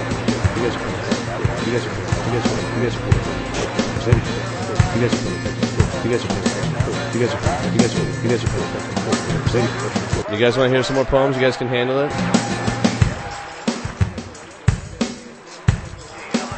You 0.57 0.63
guys 0.63 0.75
are 0.75 0.83
playing. 0.83 1.03
You 1.63 1.73
guys 1.73 1.87
are 1.87 1.93
playing. 1.93 2.11
You 2.23 2.41
guys 2.43 2.57
are 2.57 2.59
playing. 2.63 2.69
You 2.73 2.83
guys 2.83 2.97
are 2.97 3.05
playing. 4.03 4.25
You 4.95 5.01
guys 5.01 5.13
are 5.13 5.23
playing. 5.23 5.82
You 6.05 6.11
guys 6.11 6.25
are 6.25 6.29
playing. 6.29 7.15
You 7.15 7.21
guys 7.21 7.33
are 7.33 7.39
playing. 7.39 7.73
You 7.75 7.79
guys 7.79 7.95
are. 7.95 8.23
You 8.23 8.29
guys 8.29 8.45
are. 8.45 9.49
Steady. 9.49 10.35
You 10.35 10.39
guys 10.41 10.57
want 10.57 10.69
to 10.69 10.75
hear 10.75 10.83
some 10.83 10.97
more 10.97 11.05
poems? 11.05 11.37
You 11.37 11.43
guys 11.43 11.57
can 11.57 11.69
handle 11.69 12.01
it? 12.01 12.11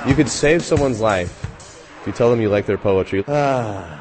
You 0.09 0.15
could 0.15 0.29
save 0.31 0.63
someone's 0.63 1.01
life 1.01 1.45
if 2.01 2.07
you 2.07 2.13
tell 2.15 2.31
them 2.31 2.41
you 2.41 2.49
like 2.49 2.65
their 2.65 2.79
poetry. 2.79 3.23
Ah. 3.29 4.01